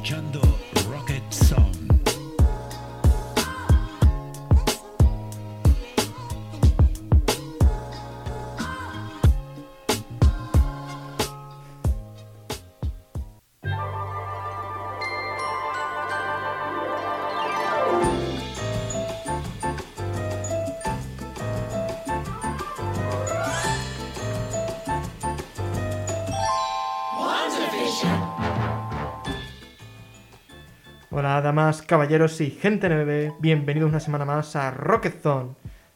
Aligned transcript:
escuchando 0.00 0.59
caballeros 31.78 32.40
y 32.40 32.50
gente 32.50 32.88
NBB, 32.88 33.40
bienvenidos 33.40 33.90
una 33.90 34.00
semana 34.00 34.24
más 34.24 34.56
a 34.56 34.72
Rocket 34.72 35.22
Zone. 35.22 35.50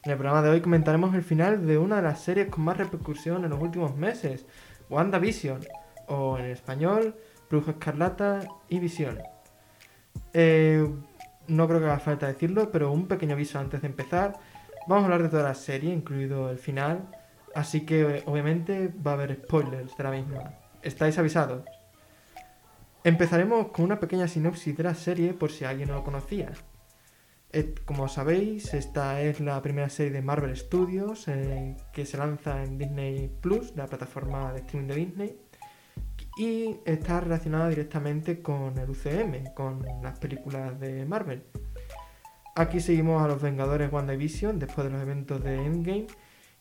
En 0.04 0.12
el 0.12 0.16
programa 0.16 0.40
de 0.40 0.50
hoy 0.50 0.60
comentaremos 0.60 1.12
el 1.16 1.24
final 1.24 1.66
de 1.66 1.78
una 1.78 1.96
de 1.96 2.02
las 2.02 2.20
series 2.20 2.48
con 2.48 2.62
más 2.62 2.76
repercusión 2.76 3.42
en 3.42 3.50
los 3.50 3.60
últimos 3.60 3.96
meses, 3.96 4.46
WandaVision, 4.88 5.66
o 6.06 6.38
en 6.38 6.44
español, 6.44 7.16
Brujo 7.50 7.72
Escarlata 7.72 8.46
y 8.68 8.78
Visión. 8.78 9.18
Eh, 10.32 10.88
no 11.48 11.66
creo 11.66 11.80
que 11.80 11.86
haga 11.86 11.98
falta 11.98 12.28
decirlo, 12.28 12.70
pero 12.70 12.92
un 12.92 13.08
pequeño 13.08 13.34
aviso 13.34 13.58
antes 13.58 13.80
de 13.80 13.88
empezar. 13.88 14.38
Vamos 14.86 15.02
a 15.02 15.06
hablar 15.06 15.24
de 15.24 15.28
toda 15.28 15.42
la 15.42 15.54
serie, 15.54 15.92
incluido 15.92 16.50
el 16.50 16.58
final, 16.58 17.08
así 17.52 17.84
que 17.84 18.18
eh, 18.18 18.22
obviamente 18.26 18.92
va 19.04 19.10
a 19.10 19.14
haber 19.14 19.40
spoilers 19.42 19.96
de 19.96 20.04
la 20.04 20.10
misma. 20.12 20.54
¿Estáis 20.82 21.18
avisados? 21.18 21.64
Empezaremos 23.04 23.68
con 23.68 23.84
una 23.84 24.00
pequeña 24.00 24.26
sinopsis 24.26 24.74
de 24.74 24.82
la 24.82 24.94
serie 24.94 25.34
por 25.34 25.52
si 25.52 25.66
alguien 25.66 25.90
no 25.90 25.96
lo 25.96 26.04
conocía. 26.04 26.50
Como 27.84 28.08
sabéis, 28.08 28.72
esta 28.72 29.20
es 29.20 29.40
la 29.40 29.60
primera 29.60 29.90
serie 29.90 30.10
de 30.10 30.22
Marvel 30.22 30.56
Studios 30.56 31.28
eh, 31.28 31.76
que 31.92 32.06
se 32.06 32.16
lanza 32.16 32.64
en 32.64 32.78
Disney 32.78 33.30
Plus, 33.42 33.76
la 33.76 33.86
plataforma 33.86 34.54
de 34.54 34.60
streaming 34.60 34.88
de 34.88 34.94
Disney, 34.94 35.38
y 36.38 36.76
está 36.86 37.20
relacionada 37.20 37.68
directamente 37.68 38.40
con 38.40 38.78
el 38.78 38.88
UCM, 38.88 39.52
con 39.52 39.84
las 40.02 40.18
películas 40.18 40.80
de 40.80 41.04
Marvel. 41.04 41.42
Aquí 42.56 42.80
seguimos 42.80 43.22
a 43.22 43.28
los 43.28 43.42
Vengadores 43.42 43.92
WandaVision 43.92 44.58
después 44.58 44.86
de 44.86 44.92
los 44.94 45.02
eventos 45.02 45.44
de 45.44 45.56
Endgame 45.56 46.06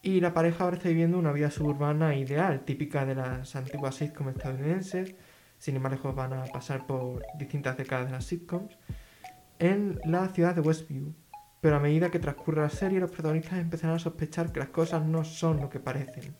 y 0.02 0.19
la 0.19 0.33
pareja 0.33 0.66
ahora 0.66 0.75
está 0.75 0.89
viviendo 0.89 1.17
una 1.17 1.31
vida 1.31 1.50
suburbana 1.50 2.16
ideal, 2.16 2.66
típica 2.66 3.05
de 3.05 3.16
las 3.16 3.55
antiguas 3.55 3.95
sitcoms 3.95 4.35
estadounidenses, 4.35 5.16
sin 5.64 5.81
lejos 5.81 6.14
van 6.14 6.33
a 6.33 6.44
pasar 6.44 6.86
por 6.86 7.25
distintas 7.39 7.78
décadas 7.78 8.08
de 8.08 8.11
las 8.11 8.25
sitcoms, 8.25 8.78
en 9.59 9.97
la 10.03 10.28
ciudad 10.28 10.53
de 10.53 10.59
Westview. 10.59 11.14
Pero 11.61 11.78
a 11.78 11.80
medida 11.80 12.11
que 12.11 12.19
transcurre 12.19 12.61
la 12.61 12.69
serie, 12.69 13.00
los 13.00 13.09
protagonistas 13.09 13.59
empezarán 13.59 13.95
a 13.95 14.00
sospechar 14.00 14.52
que 14.52 14.59
las 14.59 14.67
cosas 14.67 15.06
no 15.06 15.23
son 15.23 15.61
lo 15.61 15.69
que 15.69 15.80
parecen. 15.80 16.36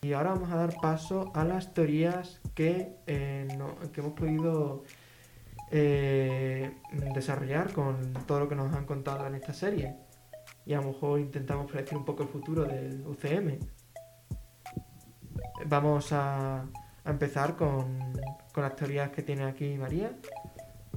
Y 0.00 0.14
ahora 0.14 0.30
vamos 0.30 0.50
a 0.50 0.56
dar 0.56 0.74
paso 0.80 1.30
a 1.34 1.44
las 1.44 1.74
teorías 1.74 2.40
que, 2.54 2.96
eh, 3.06 3.46
que 3.92 4.00
hemos 4.00 4.14
podido 4.14 4.84
eh, 5.70 6.74
desarrollar 7.14 7.74
con 7.74 8.14
todo 8.26 8.40
lo 8.40 8.48
que 8.48 8.54
nos 8.54 8.74
han 8.74 8.86
contado 8.86 9.26
en 9.26 9.34
esta 9.34 9.52
serie. 9.52 9.96
Y 10.64 10.72
a 10.72 10.80
lo 10.80 10.92
mejor 10.92 11.20
intentamos 11.20 11.70
predecir 11.70 11.98
un 11.98 12.06
poco 12.06 12.22
el 12.22 12.30
futuro 12.30 12.64
del 12.64 13.06
UCM. 13.06 13.58
Vamos 15.66 16.10
a, 16.12 16.64
a 17.04 17.10
empezar 17.10 17.56
con, 17.56 17.98
con 18.52 18.62
las 18.62 18.76
teorías 18.76 19.10
que 19.10 19.22
tiene 19.22 19.44
aquí 19.44 19.76
María. 19.78 20.12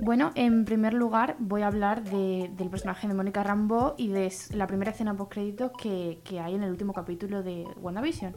Bueno, 0.02 0.32
en 0.36 0.66
primer 0.66 0.94
lugar 0.94 1.36
voy 1.40 1.62
a 1.62 1.68
hablar 1.68 2.04
de- 2.04 2.52
del 2.58 2.70
personaje 2.70 3.08
de 3.08 3.14
Mónica 3.14 3.44
Rambeau 3.44 3.94
y 3.98 4.10
de 4.10 4.32
la 4.54 4.68
primera 4.68 4.92
escena 4.92 5.14
post 5.16 5.32
créditos 5.32 5.72
que, 5.82 6.20
que 6.26 6.40
hay 6.42 6.56
en 6.56 6.64
el 6.64 6.70
último 6.72 6.94
capítulo 6.94 7.44
de 7.44 7.66
WandaVision. 7.78 8.36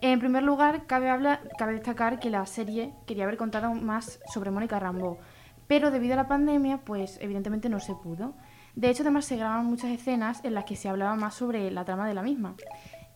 En 0.00 0.18
primer 0.20 0.42
lugar, 0.42 0.86
cabe, 0.86 1.10
hablar, 1.10 1.40
cabe 1.58 1.72
destacar 1.72 2.20
que 2.20 2.30
la 2.30 2.44
serie 2.46 2.92
quería 3.06 3.24
haber 3.24 3.36
contado 3.36 3.72
más 3.74 4.20
sobre 4.32 4.50
Mónica 4.50 4.78
Rambeau, 4.78 5.18
pero 5.66 5.90
debido 5.90 6.12
a 6.14 6.16
la 6.16 6.28
pandemia, 6.28 6.78
pues 6.84 7.18
evidentemente 7.20 7.68
no 7.68 7.80
se 7.80 7.94
pudo. 7.94 8.34
De 8.76 8.90
hecho, 8.90 9.02
además 9.02 9.24
se 9.24 9.36
graban 9.36 9.66
muchas 9.66 9.90
escenas 9.90 10.44
en 10.44 10.54
las 10.54 10.64
que 10.64 10.76
se 10.76 10.88
hablaba 10.88 11.14
más 11.16 11.34
sobre 11.34 11.70
la 11.70 11.84
trama 11.84 12.06
de 12.06 12.14
la 12.14 12.22
misma 12.22 12.54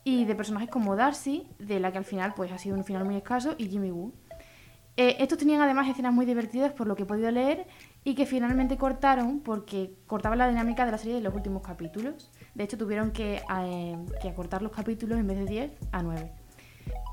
y 0.04 0.24
de 0.24 0.34
personajes 0.34 0.70
como 0.70 0.96
Darcy, 0.96 1.46
de 1.58 1.80
la 1.80 1.92
que 1.92 1.98
al 1.98 2.04
final 2.04 2.34
pues 2.34 2.50
ha 2.52 2.58
sido 2.58 2.76
un 2.76 2.84
final 2.84 3.04
muy 3.04 3.16
escaso, 3.16 3.54
y 3.58 3.68
Jimmy 3.68 3.90
Woo. 3.90 4.12
Eh, 4.96 5.16
estos 5.20 5.38
tenían 5.38 5.60
además 5.60 5.88
escenas 5.88 6.12
muy 6.12 6.26
divertidas 6.26 6.72
por 6.72 6.88
lo 6.88 6.96
que 6.96 7.04
he 7.04 7.06
podido 7.06 7.30
leer 7.30 7.66
y 8.02 8.16
que 8.16 8.26
finalmente 8.26 8.76
cortaron 8.76 9.38
porque 9.40 9.92
cortaban 10.08 10.38
la 10.38 10.48
dinámica 10.48 10.84
de 10.84 10.90
la 10.90 10.98
serie 10.98 11.14
de 11.14 11.20
los 11.20 11.32
últimos 11.34 11.62
capítulos. 11.62 12.32
De 12.54 12.64
hecho, 12.64 12.76
tuvieron 12.76 13.12
que, 13.12 13.40
eh, 13.60 13.96
que 14.20 14.28
acortar 14.28 14.60
los 14.60 14.72
capítulos 14.72 15.18
en 15.20 15.26
vez 15.28 15.38
de 15.38 15.44
10 15.44 15.72
a 15.92 16.02
9. 16.02 16.32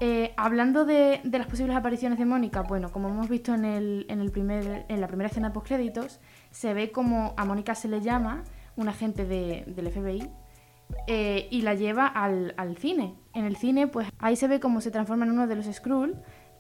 Eh, 0.02 0.34
hablando 0.36 0.86
de, 0.86 1.22
de 1.24 1.38
las 1.38 1.48
posibles 1.48 1.76
apariciones 1.76 2.18
de 2.18 2.26
Mónica, 2.26 2.62
bueno, 2.64 2.92
como 2.92 3.10
hemos 3.10 3.30
visto 3.30 3.54
en, 3.54 3.66
el, 3.66 4.06
en, 4.10 4.20
el 4.20 4.32
primer, 4.32 4.86
en 4.90 5.00
la 5.00 5.08
primera 5.08 5.30
escena 5.30 5.54
post 5.54 5.68
créditos, 5.68 6.20
se 6.50 6.74
ve 6.74 6.92
como 6.92 7.34
a 7.38 7.46
Mónica 7.46 7.76
se 7.76 7.88
le 7.88 8.02
llama 8.02 8.44
un 8.78 8.90
agente 8.90 9.26
de- 9.26 9.64
del 9.68 9.92
FBI 9.92 10.28
eh, 11.08 11.48
y 11.52 11.62
la 11.62 11.74
lleva 11.76 12.08
al, 12.08 12.54
al 12.58 12.78
cine. 12.78 13.16
En 13.34 13.46
el 13.46 13.56
cine, 13.58 13.88
pues 13.88 14.08
ahí 14.20 14.36
se 14.36 14.48
ve 14.48 14.60
cómo 14.60 14.82
se 14.82 14.92
transforma 14.92 15.26
en 15.26 15.32
uno 15.32 15.48
de 15.48 15.56
los 15.56 15.66
Skrull 15.66 16.16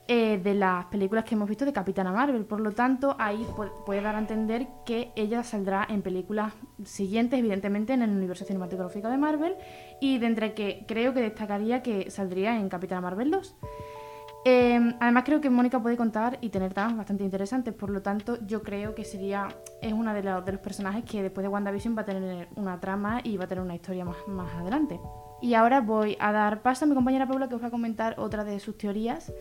eh, 0.08 0.40
de 0.44 0.54
las 0.54 0.86
películas 0.86 1.24
que 1.26 1.34
hemos 1.34 1.50
visto 1.50 1.66
de 1.66 1.74
Capitana 1.74 2.12
Marvel. 2.12 2.46
Por 2.46 2.60
lo 2.60 2.72
tanto, 2.74 3.16
ahí 3.18 3.44
pu- 3.56 3.72
puede 3.86 4.02
dar 4.02 4.16
a 4.16 4.20
entender 4.20 4.68
que 4.86 5.12
ella 5.16 5.44
saldrá 5.44 5.88
en 5.90 6.02
películas 6.04 6.54
siguientes, 6.84 7.40
evidentemente, 7.40 7.94
en 7.94 8.04
el 8.04 8.12
universo 8.12 8.46
cinematográfico 8.46 9.10
de 9.10 9.18
Marvel. 9.18 9.56
Y 10.02 10.20
de 10.20 10.28
entre 10.28 10.54
que 10.54 10.86
creo 10.88 11.14
que 11.14 11.22
destacaría 11.22 11.82
que 11.82 12.12
saldría 12.12 12.60
en 12.60 12.70
Capitana 12.70 13.02
Marvel 13.02 13.32
2. 13.32 13.56
Eh, 14.48 14.80
además 15.00 15.24
creo 15.26 15.42
que 15.42 15.50
Mónica 15.50 15.82
puede 15.82 15.98
contar 15.98 16.38
y 16.40 16.50
tener 16.50 16.72
tramas 16.72 16.98
bastante 16.98 17.24
interesantes, 17.24 17.74
por 17.74 17.90
lo 17.90 18.04
tanto 18.04 18.38
yo 18.46 18.62
creo 18.62 18.94
que 18.94 19.04
sería 19.04 19.48
es 19.82 19.92
una 19.92 20.14
de, 20.14 20.22
los- 20.22 20.44
personajes 20.60 21.04
que 21.04 21.24
después 21.24 21.44
de 21.44 21.48
WandaVision 21.50 21.98
va 21.98 22.04
a 22.04 22.06
tener 22.06 22.48
una 22.56 22.80
trama 22.80 23.22
y 23.24 23.38
va 23.38 23.46
a 23.46 23.48
tener 23.48 23.64
una 23.64 23.74
historia 23.74 24.06
más, 24.06 24.18
más 24.28 24.54
adelante. 24.54 25.00
Y 25.42 25.56
ahora 25.56 25.82
voy 25.82 26.16
a 26.20 26.32
dar 26.32 26.62
paso 26.62 26.86
a 26.86 26.88
mi 26.88 26.94
compañera 26.94 27.28
Paula 27.28 27.50
que 27.50 27.56
os 27.56 27.64
va 27.64 27.68
a 27.68 27.72
comentar 27.72 28.20
otra 28.20 28.44
de 28.44 28.60
sus 28.60 28.78
teorías 28.78 29.34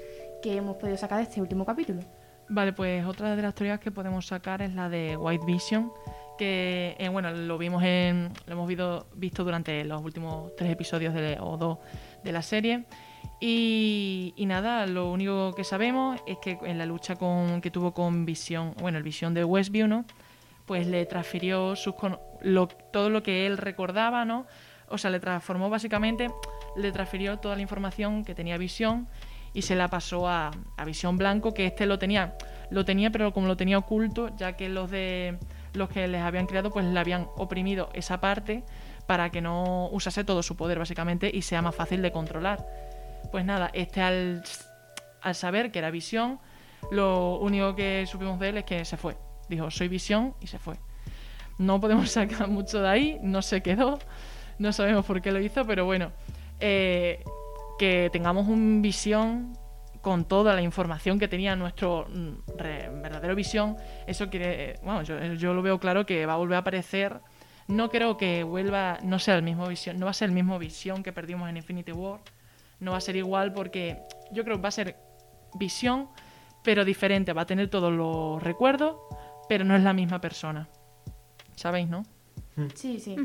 que 0.43 0.57
hemos 0.57 0.77
podido 0.77 0.97
sacar 0.97 1.19
de 1.19 1.25
este 1.25 1.41
último 1.43 1.67
capítulo. 1.67 2.01
Vale, 2.49 2.73
pues 2.73 3.05
otra 3.07 3.37
de 3.37 3.43
las 3.43 3.55
teorías 3.55 3.81
que 3.81 3.91
podemos 3.91 4.27
sacar 4.27 4.63
es 4.63 4.75
la 4.75 4.89
de 4.89 5.17
White 5.19 5.45
Vision, 5.47 5.93
que 6.39 6.97
eh, 6.99 7.09
bueno, 7.11 7.31
lo 7.31 7.59
vimos 7.59 7.83
lo 7.83 8.53
hemos 8.53 8.67
visto, 8.69 9.07
visto 9.15 9.45
durante 9.45 9.85
los 9.85 10.03
últimos 10.03 10.55
tres 10.57 10.71
episodios 10.73 11.13
de- 11.15 11.37
o 11.41 11.57
dos 11.59 11.79
de 12.23 12.33
la 12.33 12.41
serie. 12.43 12.87
Y, 13.47 14.33
y 14.37 14.47
nada, 14.47 14.87
lo 14.87 15.11
único 15.11 15.53
que 15.55 15.65
sabemos 15.65 16.19
es 16.27 16.39
que 16.39 16.59
en 16.63 16.79
la 16.79 16.87
lucha 16.87 17.17
con, 17.17 17.61
que 17.61 17.71
tuvo 17.71 17.93
con 17.93 18.25
Visión, 18.25 18.73
bueno, 18.81 18.97
el 18.97 19.05
Visión 19.05 19.35
de 19.35 19.45
Westview, 19.45 19.87
¿no? 19.87 20.07
Pues 20.65 20.87
le 20.87 21.05
transfirió 21.05 21.77
sus 21.77 21.95
lo- 22.41 22.69
todo 22.69 23.11
lo 23.11 23.23
que 23.23 23.45
él 23.47 23.59
recordaba, 23.59 24.25
¿no? 24.25 24.47
O 24.89 24.97
sea, 24.97 25.11
le 25.11 25.21
transformó 25.21 25.69
básicamente, 25.69 26.31
le 26.75 26.91
transfirió 26.91 27.39
toda 27.39 27.55
la 27.57 27.61
información 27.61 28.25
que 28.25 28.35
tenía 28.35 28.57
Visión 28.57 29.09
y 29.53 29.61
se 29.61 29.77
la 29.77 29.89
pasó 29.89 30.27
a, 30.27 30.51
a 30.79 30.85
Visión 30.87 31.19
Blanco, 31.19 31.53
que 31.53 31.67
este 31.67 31.85
lo 31.85 31.99
tenía, 31.99 32.39
lo 32.71 32.87
tenía, 32.87 33.11
pero 33.11 33.35
como 33.35 33.47
lo 33.47 33.59
tenía 33.59 33.77
oculto, 33.77 34.35
ya 34.39 34.55
que 34.57 34.71
los 34.71 34.91
de 34.91 35.37
los 35.75 35.91
que 35.91 36.09
les 36.09 36.23
habían 36.23 36.47
creado, 36.47 36.71
pues 36.71 36.87
le 36.87 36.99
habían 36.99 37.27
oprimido 37.37 37.91
esa 37.93 38.23
parte 38.23 38.65
para 39.07 39.29
que 39.29 39.43
no 39.43 39.91
usase 39.91 40.25
todo 40.25 40.43
su 40.43 40.57
poder, 40.57 40.79
básicamente, 40.79 41.31
y 41.31 41.43
sea 41.43 41.61
más 41.61 41.75
fácil 41.75 42.01
de 42.01 42.11
controlar. 42.11 42.65
Pues 43.31 43.45
nada, 43.45 43.71
este 43.73 44.01
al, 44.01 44.43
al 45.23 45.35
saber 45.35 45.71
que 45.71 45.79
era 45.79 45.91
Visión, 45.91 46.41
lo 46.91 47.39
único 47.39 47.75
que 47.75 48.05
supimos 48.07 48.39
de 48.39 48.51
él 48.51 48.59
es 48.59 48.65
que 48.65 48.85
se 48.85 48.97
fue. 48.97 49.17
Dijo, 49.49 49.71
soy 49.71 49.89
Visión 49.89 50.35
y 50.41 50.47
se 50.47 50.59
fue. 50.59 50.77
No 51.59 51.81
podemos 51.81 52.11
sacar 52.13 52.49
mucho 52.49 52.81
de 52.81 52.89
ahí, 52.89 53.19
no 53.23 53.43
se 53.43 53.63
quedó, 53.63 53.99
no 54.59 54.73
sabemos 54.73 55.05
por 55.05 55.21
qué 55.21 55.33
lo 55.33 55.41
hizo, 55.41 55.65
pero 55.67 55.85
bueno, 55.85 56.13
eh, 56.61 57.23
que 57.79 58.11
tengamos 58.13 58.49
un 58.49 58.83
Visión 58.83 59.57
con 60.01 60.27
toda 60.27 60.55
la 60.55 60.61
información 60.61 61.19
que 61.19 61.29
tenía 61.29 61.57
nuestro 61.57 62.07
mm, 62.09 62.57
verdadero 62.57 63.35
Visión, 63.35 63.77
eso 64.07 64.29
quiere, 64.29 64.79
bueno, 64.83 65.03
yo, 65.03 65.19
yo 65.35 65.55
lo 65.55 65.63
veo 65.63 65.81
claro 65.81 66.05
que 66.05 66.27
va 66.27 66.35
a 66.35 66.37
volver 66.37 66.57
a 66.57 66.59
aparecer. 66.61 67.21
No 67.67 67.89
creo 67.89 68.19
que 68.19 68.45
vuelva, 68.45 68.99
no 69.03 69.19
sea 69.19 69.37
el 69.37 69.43
mismo 69.43 69.67
Visión, 69.67 69.99
no 69.99 70.05
va 70.05 70.11
a 70.11 70.15
ser 70.15 70.29
el 70.29 70.35
mismo 70.35 70.59
Visión 70.59 71.03
que 71.03 71.15
perdimos 71.15 71.49
en 71.49 71.57
Infinity 71.57 71.93
War. 71.93 72.21
No 72.81 72.93
va 72.93 72.99
a 72.99 73.01
ser 73.01 73.17
igual 73.17 73.53
porque 73.53 74.03
yo 74.33 74.45
creo 74.45 74.57
que 74.57 74.63
va 74.63 74.69
a 74.69 74.73
ser 74.73 74.97
Visión, 75.55 76.09
pero 76.63 76.85
diferente. 76.85 77.33
Va 77.33 77.43
a 77.43 77.47
tener 77.47 77.69
todos 77.69 77.93
los 77.93 78.43
recuerdos, 78.43 78.97
pero 79.49 79.65
no 79.65 79.77
es 79.77 79.83
la 79.83 79.93
misma 79.93 80.21
persona. 80.21 80.69
¿Sabéis, 81.55 81.89
no? 81.89 82.03
Sí, 82.75 82.99
sí. 82.99 83.17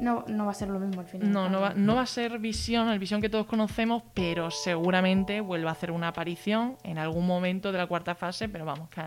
No, 0.00 0.24
no 0.28 0.44
va 0.44 0.50
a 0.50 0.54
ser 0.54 0.68
lo 0.68 0.78
mismo 0.78 1.00
al 1.00 1.06
final. 1.06 1.32
No, 1.32 1.48
no 1.48 1.60
va, 1.60 1.72
no 1.74 1.94
va 1.94 2.02
a 2.02 2.06
ser 2.06 2.38
visión, 2.38 2.90
el 2.90 2.98
visión 2.98 3.22
que 3.22 3.30
todos 3.30 3.46
conocemos, 3.46 4.02
pero 4.12 4.50
seguramente 4.50 5.40
vuelva 5.40 5.70
a 5.70 5.72
hacer 5.72 5.90
una 5.90 6.08
aparición 6.08 6.76
en 6.82 6.98
algún 6.98 7.26
momento 7.26 7.72
de 7.72 7.78
la 7.78 7.86
cuarta 7.86 8.14
fase, 8.14 8.50
pero 8.50 8.66
vamos, 8.66 8.90
que 8.90 9.02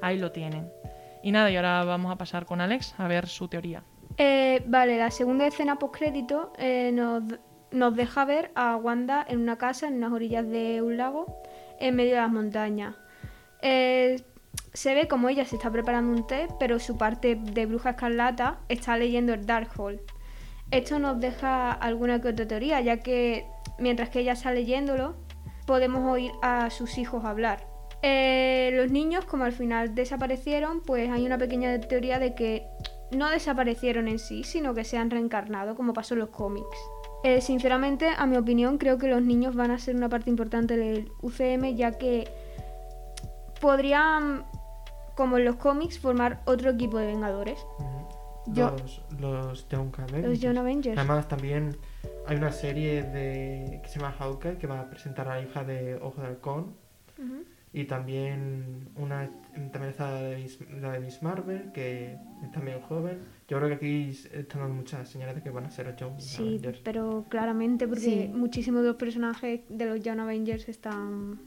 ahí 0.00 0.18
lo 0.18 0.32
tienen. 0.32 0.68
Y 1.22 1.30
nada, 1.30 1.48
y 1.48 1.56
ahora 1.56 1.84
vamos 1.84 2.10
a 2.10 2.16
pasar 2.16 2.44
con 2.44 2.60
Alex 2.60 2.96
a 2.98 3.06
ver 3.06 3.28
su 3.28 3.46
teoría. 3.46 3.84
Eh, 4.16 4.64
vale, 4.66 4.98
la 4.98 5.12
segunda 5.12 5.46
escena 5.46 5.78
postcrédito 5.78 6.52
eh, 6.58 6.90
nos, 6.92 7.22
nos 7.72 7.94
deja 7.94 8.24
ver 8.24 8.50
a 8.54 8.76
Wanda 8.76 9.24
en 9.28 9.40
una 9.40 9.56
casa 9.58 9.88
en 9.88 9.94
unas 9.94 10.12
orillas 10.12 10.48
de 10.48 10.82
un 10.82 10.96
lago 10.96 11.42
en 11.78 11.96
medio 11.96 12.14
de 12.14 12.20
las 12.20 12.30
montañas. 12.30 12.94
Eh, 13.62 14.22
se 14.72 14.94
ve 14.94 15.08
como 15.08 15.28
ella 15.28 15.44
se 15.44 15.56
está 15.56 15.70
preparando 15.70 16.12
un 16.12 16.26
té, 16.26 16.48
pero 16.58 16.78
su 16.78 16.96
parte 16.96 17.36
de 17.36 17.66
bruja 17.66 17.90
escarlata 17.90 18.60
está 18.68 18.96
leyendo 18.96 19.34
el 19.34 19.46
Darkhold. 19.46 20.00
Esto 20.70 20.98
nos 20.98 21.20
deja 21.20 21.72
alguna 21.72 22.20
que 22.20 22.28
otra 22.28 22.46
teoría, 22.46 22.80
ya 22.80 22.98
que 22.98 23.46
mientras 23.78 24.08
que 24.08 24.20
ella 24.20 24.32
está 24.32 24.52
leyéndolo, 24.52 25.16
podemos 25.66 26.10
oír 26.10 26.32
a 26.42 26.70
sus 26.70 26.96
hijos 26.98 27.24
hablar. 27.24 27.66
Eh, 28.02 28.70
los 28.74 28.90
niños, 28.90 29.24
como 29.26 29.44
al 29.44 29.52
final 29.52 29.94
desaparecieron, 29.94 30.82
pues 30.82 31.10
hay 31.10 31.24
una 31.26 31.38
pequeña 31.38 31.78
teoría 31.80 32.18
de 32.18 32.34
que 32.34 32.66
no 33.10 33.28
desaparecieron 33.30 34.08
en 34.08 34.18
sí, 34.18 34.44
sino 34.44 34.74
que 34.74 34.84
se 34.84 34.96
han 34.96 35.10
reencarnado, 35.10 35.76
como 35.76 35.92
pasó 35.92 36.14
en 36.14 36.20
los 36.20 36.30
cómics. 36.30 36.78
Eh, 37.24 37.40
sinceramente, 37.40 38.08
a 38.16 38.26
mi 38.26 38.36
opinión, 38.36 38.78
creo 38.78 38.98
que 38.98 39.06
los 39.08 39.22
niños 39.22 39.54
van 39.54 39.70
a 39.70 39.78
ser 39.78 39.94
una 39.94 40.08
parte 40.08 40.28
importante 40.30 40.76
del 40.76 41.10
UCM, 41.22 41.74
ya 41.76 41.92
que 41.98 42.28
podrían, 43.60 44.44
como 45.14 45.38
en 45.38 45.44
los 45.44 45.56
cómics, 45.56 45.98
formar 45.98 46.40
otro 46.46 46.70
equipo 46.70 46.98
de 46.98 47.06
Vengadores. 47.06 47.64
Yo- 48.46 48.70
Los, 48.70 49.02
los 49.20 49.68
Young 49.68 49.92
Avengers. 49.98 50.28
Los 50.28 50.40
Young 50.40 50.58
Avengers. 50.58 50.98
Además, 50.98 51.28
también 51.28 51.76
hay 52.26 52.36
una 52.36 52.50
serie 52.50 53.04
de 53.04 53.80
que 53.82 53.88
se 53.88 54.00
llama 54.00 54.12
Hawkeye 54.18 54.58
que 54.58 54.66
va 54.66 54.80
a 54.80 54.90
presentar 54.90 55.28
a 55.28 55.36
la 55.36 55.42
hija 55.42 55.62
de 55.62 55.94
Ojo 55.96 56.20
de 56.20 56.26
Halcón. 56.26 56.74
Ujú. 57.18 57.44
Y 57.74 57.84
también 57.84 58.90
una 58.96 59.30
también 59.70 59.90
está 59.92 60.10
la 60.10 60.20
de, 60.22 60.36
Miss, 60.36 60.58
la 60.80 60.92
de 60.92 61.00
Miss 61.00 61.22
Marvel, 61.22 61.70
que 61.72 62.18
es 62.42 62.52
también 62.52 62.80
joven. 62.82 63.22
Yo 63.52 63.58
creo 63.58 63.68
que 63.68 63.74
aquí 63.74 64.18
están 64.32 64.62
dando 64.62 64.74
muchas 64.76 65.06
señales 65.10 65.34
de 65.34 65.42
que 65.42 65.50
van 65.50 65.66
a 65.66 65.70
ser 65.70 65.84
los 65.86 65.96
Young 65.96 66.18
Sí, 66.18 66.42
Avengers. 66.42 66.80
pero 66.82 67.26
claramente 67.28 67.86
porque 67.86 68.00
Sí. 68.00 68.30
muchísimos 68.34 68.80
de 68.80 68.88
los 68.88 68.96
personajes 68.96 69.60
de 69.68 69.84
los 69.84 70.00
Young 70.02 70.20
Avengers 70.20 70.70
están... 70.70 71.38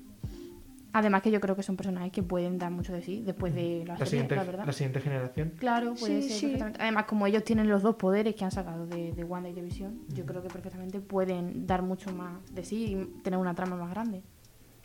Además 0.94 1.24
que 1.24 1.32
yo 1.32 1.42
creo 1.42 1.56
que 1.56 1.64
son 1.64 1.76
personajes 1.76 2.12
que 2.12 2.22
pueden 2.22 2.60
dar 2.60 2.70
mucho 2.70 2.94
de 2.94 3.02
sí 3.02 3.24
después 3.26 3.56
de 3.56 3.86
la, 3.88 3.94
La 3.94 3.98
serie, 4.06 4.10
siguiente, 4.12 4.36
la 4.36 4.44
verdad. 4.44 4.66
la 4.68 4.72
siguiente 4.72 5.02
generación. 5.02 5.54
Claro, 5.58 5.96
puede 5.96 6.22
Sí, 6.22 6.30
ser 6.30 6.38
sí. 6.38 6.46
perfectamente. 6.46 6.82
Además, 6.84 7.06
como 7.06 7.26
ellos 7.26 7.44
tienen 7.44 7.68
los 7.70 7.82
dos 7.82 7.96
poderes 7.96 8.36
que 8.36 8.46
han 8.46 8.52
sacado 8.52 8.86
de, 8.86 9.12
de 9.12 9.24
Wanda 9.24 9.50
y 9.50 9.54
de 9.54 9.64
Visión, 9.64 10.02
yo 10.14 10.28
creo 10.28 10.44
que 10.44 10.50
perfectamente 10.50 11.00
pueden 11.02 11.66
dar 11.66 11.82
mucho 11.82 12.14
más 12.16 12.38
de 12.54 12.64
sí 12.64 12.86
y 12.94 13.22
tener 13.24 13.40
una 13.40 13.56
trama 13.56 13.78
más 13.78 13.90
grande. 13.90 14.22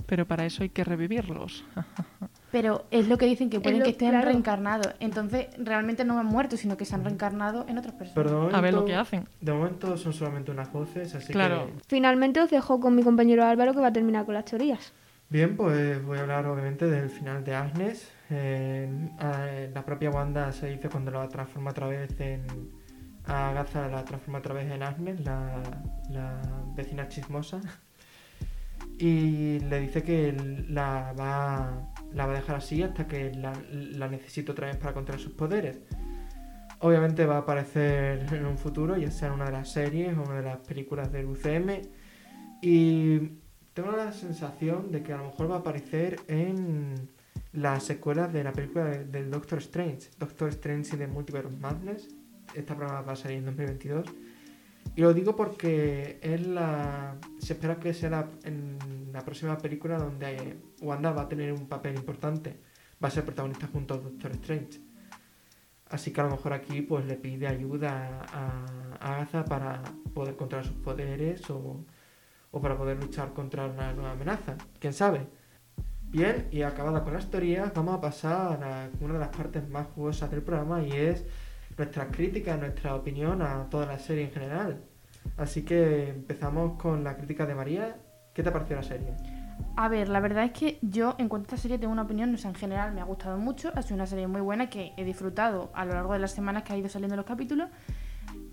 Pero 0.07 0.27
para 0.27 0.47
eso 0.47 0.63
hay 0.63 0.71
que 0.71 0.85
revivirlos. 0.85 1.67
Pero 2.53 2.85
es 2.91 3.07
lo 3.09 3.17
que 3.17 3.27
dicen 3.27 3.49
que 3.49 3.61
pueden 3.61 3.79
lo- 3.79 3.85
que 3.85 3.93
estén 3.93 4.11
claro. 4.11 4.27
reencarnados. 4.27 4.93
Entonces, 4.99 5.47
realmente 5.59 6.05
no 6.05 6.19
han 6.19 6.27
muerto, 6.27 6.57
sino 6.57 6.77
que 6.77 6.85
se 6.85 6.95
han 6.97 7.05
reencarnado 7.05 7.65
en 7.69 7.79
otras 7.79 7.95
personas. 7.95 8.15
Pero 8.17 8.31
de 8.31 8.37
momento, 8.37 8.57
A 8.57 8.61
ver 8.61 8.75
lo 8.75 8.85
que 8.85 8.95
hacen. 8.97 9.29
De 9.41 9.53
momento 9.53 9.97
son 9.97 10.13
solamente 10.13 10.51
unas 10.51 10.73
voces, 10.73 11.15
así 11.15 11.33
Claro. 11.33 11.67
que... 11.67 11.73
Finalmente 11.87 12.41
os 12.41 12.51
dejo 12.51 12.81
con 12.81 12.95
mi 12.97 13.03
compañero 13.03 13.45
Álvaro 13.45 13.73
que 13.73 13.81
va 13.81 13.89
a 13.89 13.93
terminar 13.93 14.25
con 14.25 14.35
las 14.35 14.45
teorías. 14.47 14.93
Bien, 15.29 15.57
pues 15.57 16.05
voy 16.05 16.19
a 16.19 16.23
hablar 16.23 16.47
obviamente 16.47 16.87
del 16.87 17.09
final 17.09 17.45
de 17.45 17.55
Agnes. 17.55 18.11
Eh, 18.31 19.71
la 19.73 19.85
propia 19.85 20.11
Wanda 20.11 20.51
se 20.51 20.71
dice 20.71 20.89
cuando 20.89 21.13
la 21.13 21.29
transforma 21.29 21.71
otra 21.71 21.87
vez 21.87 22.19
en... 22.21 22.43
A 23.27 23.51
Agatha 23.51 23.87
la 23.87 24.05
transforma 24.05 24.39
otra 24.41 24.55
vez 24.55 24.69
en 24.73 24.83
Agnes, 24.83 25.21
la, 25.21 25.63
la 26.09 26.41
vecina 26.75 27.07
chismosa. 27.09 27.61
Y 28.99 29.61
le 29.61 29.81
dice 29.81 30.03
que 30.03 30.33
la 30.69 31.15
va, 31.19 31.90
la 32.15 32.27
va 32.27 32.33
a 32.33 32.37
dejar 32.37 32.57
así 32.57 32.83
hasta 32.83 33.07
que 33.07 33.33
la, 33.35 34.09
necesite 34.09 34.53
otra 34.53 34.67
vez 34.69 34.77
para 34.77 34.93
controlar 34.95 35.21
sus 35.21 35.33
poderes. 35.33 35.81
Obviamente 36.81 37.27
va 37.27 37.37
a 37.37 37.41
aparecer 37.41 38.27
en 38.33 38.47
un 38.47 38.57
futuro, 38.57 38.97
ya 38.97 39.11
sea 39.11 39.29
en 39.29 39.35
una 39.35 39.45
de 39.47 39.53
las 39.53 39.71
series 39.71 40.17
o 40.17 40.23
una 40.23 40.37
de 40.37 40.43
las 40.43 40.59
películas 40.61 41.13
del 41.13 41.27
UCM. 41.27 41.83
Y 42.63 43.19
tengo 43.75 43.93
la 43.93 44.13
sensación 44.13 44.91
de 44.91 45.03
que 45.03 45.13
a 45.13 45.19
lo 45.19 45.25
mejor 45.27 45.51
va 45.51 45.57
a 45.57 45.59
aparecer 45.59 46.21
en 46.29 47.11
las 47.53 47.85
secuelas 47.85 48.33
de 48.33 48.45
la 48.45 48.53
película 48.53 48.85
de- 48.87 49.05
del 49.05 49.31
Doctor 49.31 49.59
Strange, 49.59 50.09
Doctor 50.19 50.49
Strange 50.51 50.95
y 50.95 50.99
the 50.99 51.07
Multiverse 51.07 51.55
Madness. 51.59 52.09
Esta 52.55 52.75
programa 52.75 53.03
va 53.03 53.13
a 53.13 53.17
salir 53.17 53.39
en 53.39 53.45
2022. 53.47 54.07
Y 54.97 55.03
lo 55.03 55.13
digo 55.13 55.37
porque 55.37 56.19
es 56.23 56.47
la, 56.47 57.17
se 57.39 57.53
espera 57.53 57.79
que 57.79 57.93
sea 57.95 58.11
la, 58.11 58.29
en 58.45 58.79
la 59.13 59.21
próxima 59.21 59.57
película 59.59 59.99
donde 59.99 60.57
Wanda 60.81 61.13
va 61.13 61.23
a 61.23 61.29
tener 61.29 61.53
un 61.53 61.67
papel 61.67 61.97
importante. 61.97 62.61
Va 63.03 63.09
a 63.09 63.11
ser 63.11 63.25
protagonista 63.25 63.69
junto 63.73 63.95
a 63.95 63.99
Doctor 63.99 64.33
Strange. 64.33 64.81
Así 65.89 66.13
que 66.13 66.21
a 66.21 66.25
lo 66.25 66.31
mejor 66.31 66.53
aquí 66.53 66.83
pues 66.83 67.05
le 67.07 67.17
pide 67.17 67.49
ayuda 67.49 68.23
a, 68.33 68.67
Agatha 69.01 69.45
para 69.45 69.83
poder 70.15 70.37
controlar 70.37 70.67
sus 70.67 70.77
poderes 70.77 71.49
o, 71.51 71.85
o 72.51 72.61
para 72.61 72.77
poder 72.77 72.99
luchar 72.99 73.33
contra 73.33 73.67
una 73.67 73.93
nueva 73.93 74.13
amenaza. 74.13 74.57
¿Quién 74.79 74.93
sabe? 74.93 75.27
Bien, 76.03 76.49
y 76.51 76.63
acabada 76.63 77.05
con 77.05 77.15
las 77.15 77.31
teorías, 77.31 77.73
vamos 77.73 77.97
a 77.97 78.01
pasar 78.01 78.63
a 78.63 78.91
una 79.01 79.15
de 79.15 79.21
las 79.21 79.29
partes 79.29 79.69
más 79.69 79.87
jugosas 79.95 80.31
del 80.31 80.43
programa 80.43 80.83
y 80.83 80.93
es 80.93 81.25
nuestras 81.77 82.09
críticas, 82.15 82.59
nuestra 82.59 82.95
opinión 82.95 83.43
a 83.43 83.69
toda 83.71 83.87
la 83.87 83.99
serie 83.99 84.25
en 84.25 84.33
general. 84.33 84.85
Así 85.37 85.63
que 85.65 86.09
empezamos 86.09 86.81
con 86.81 87.05
la 87.05 87.17
crítica 87.17 87.47
de 87.47 87.55
María. 87.55 87.97
¿Qué 88.35 88.43
te 88.43 88.51
pareció 88.51 88.77
la 88.77 88.83
serie? 88.83 89.40
A 89.77 89.89
ver, 89.89 90.09
la 90.09 90.21
verdad 90.21 90.45
es 90.45 90.53
que 90.53 90.79
yo 90.83 91.15
en 91.19 91.29
cuanto 91.29 91.47
a 91.47 91.49
esta 91.55 91.63
serie 91.63 91.79
tengo 91.79 91.93
una 91.93 92.03
opinión, 92.03 92.35
o 92.35 92.39
sea, 92.39 92.51
en 92.51 92.57
general 92.57 92.93
me 92.93 93.01
ha 93.01 93.05
gustado 93.05 93.39
mucho, 93.39 93.73
ha 93.75 93.83
sido 93.83 93.95
una 93.97 94.07
serie 94.07 94.27
muy 94.27 94.41
buena 94.41 94.69
que 94.69 94.93
he 94.97 95.05
disfrutado 95.05 95.71
a 95.75 95.85
lo 95.85 95.95
largo 95.95 96.13
de 96.13 96.19
las 96.19 96.33
semanas 96.33 96.65
que 96.65 96.73
ha 96.73 96.77
ido 96.77 96.89
saliendo 96.89 97.17
los 97.17 97.25
capítulos. 97.25 97.69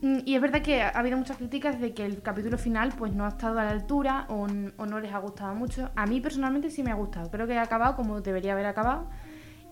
Mm, 0.02 0.20
Y 0.26 0.36
es 0.36 0.42
verdad 0.42 0.62
que 0.62 0.82
ha 0.82 0.90
habido 0.90 1.18
muchas 1.18 1.38
críticas 1.38 1.80
de 1.80 1.94
que 1.94 2.06
el 2.06 2.22
capítulo 2.22 2.58
final 2.58 2.94
pues 2.98 3.14
no 3.14 3.26
ha 3.26 3.30
estado 3.30 3.60
a 3.60 3.64
la 3.66 3.72
altura 3.72 4.26
o, 4.30 4.48
no 4.48 5.00
les 5.00 5.14
ha 5.14 5.18
gustado 5.20 5.54
mucho. 5.56 5.90
A 5.96 6.06
mí 6.06 6.22
personalmente 6.22 6.70
sí 6.70 6.84
me 6.84 6.92
ha 6.92 6.96
gustado, 6.96 7.30
creo 7.30 7.48
que 7.48 7.58
ha 7.58 7.64
acabado 7.64 7.96
como 7.96 8.22
debería 8.22 8.54
haber 8.54 8.66
acabado 8.68 9.10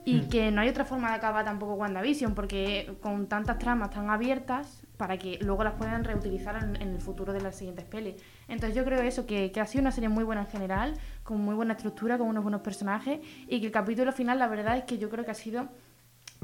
y 0.04 0.22
Mm. 0.22 0.30
que 0.30 0.52
no 0.52 0.62
hay 0.62 0.70
otra 0.70 0.86
forma 0.86 1.10
de 1.10 1.16
acabar 1.16 1.46
tampoco 1.46 1.74
WandaVision 1.76 2.36
porque 2.36 2.96
con 3.02 3.28
tantas 3.28 3.58
tramas 3.60 3.90
tan 3.92 4.10
abiertas 4.10 4.85
para 4.98 5.18
que 5.18 5.38
luego 5.42 5.64
las 5.64 5.74
puedan 5.74 6.04
reutilizar 6.04 6.64
en, 6.64 6.76
el 6.82 7.02
futuro 7.02 7.34
de 7.34 7.42
las 7.42 7.56
siguientes 7.56 7.86
pelis. 7.86 8.16
Entonces 8.48 8.76
yo 8.76 8.86
creo 8.86 9.02
eso, 9.02 9.26
que, 9.26 9.52
que 9.52 9.60
ha 9.60 9.66
sido 9.66 9.82
una 9.82 9.92
serie 9.92 10.10
muy 10.10 10.24
buena 10.24 10.42
en 10.42 10.48
general, 10.48 10.98
con 11.24 11.40
muy 11.42 11.56
buena 11.56 11.74
estructura, 11.74 12.18
con 12.18 12.28
unos 12.28 12.44
buenos 12.44 12.62
personajes 12.62 13.20
y 13.48 13.60
que 13.60 13.68
el 13.68 13.72
capítulo 13.72 14.12
final 14.12 14.40
la 14.40 14.48
verdad 14.48 14.78
es 14.78 14.84
que 14.86 14.98
yo 14.98 15.10
creo 15.10 15.26
que 15.26 15.32
ha 15.32 15.36
sido 15.36 15.70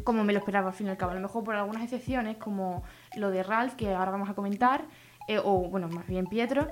como 0.03 0.23
me 0.23 0.33
lo 0.33 0.39
esperaba 0.39 0.69
al 0.69 0.73
fin 0.73 0.87
y 0.87 0.89
al 0.89 0.97
cabo. 0.97 1.11
A 1.11 1.15
lo 1.15 1.21
mejor 1.21 1.43
por 1.43 1.55
algunas 1.55 1.83
excepciones, 1.83 2.37
como 2.37 2.83
lo 3.15 3.29
de 3.29 3.43
Ralph, 3.43 3.75
que 3.75 3.93
ahora 3.93 4.11
vamos 4.11 4.29
a 4.29 4.33
comentar, 4.33 4.85
eh, 5.27 5.39
o 5.43 5.69
bueno, 5.69 5.87
más 5.89 6.07
bien 6.07 6.25
Pietro, 6.25 6.67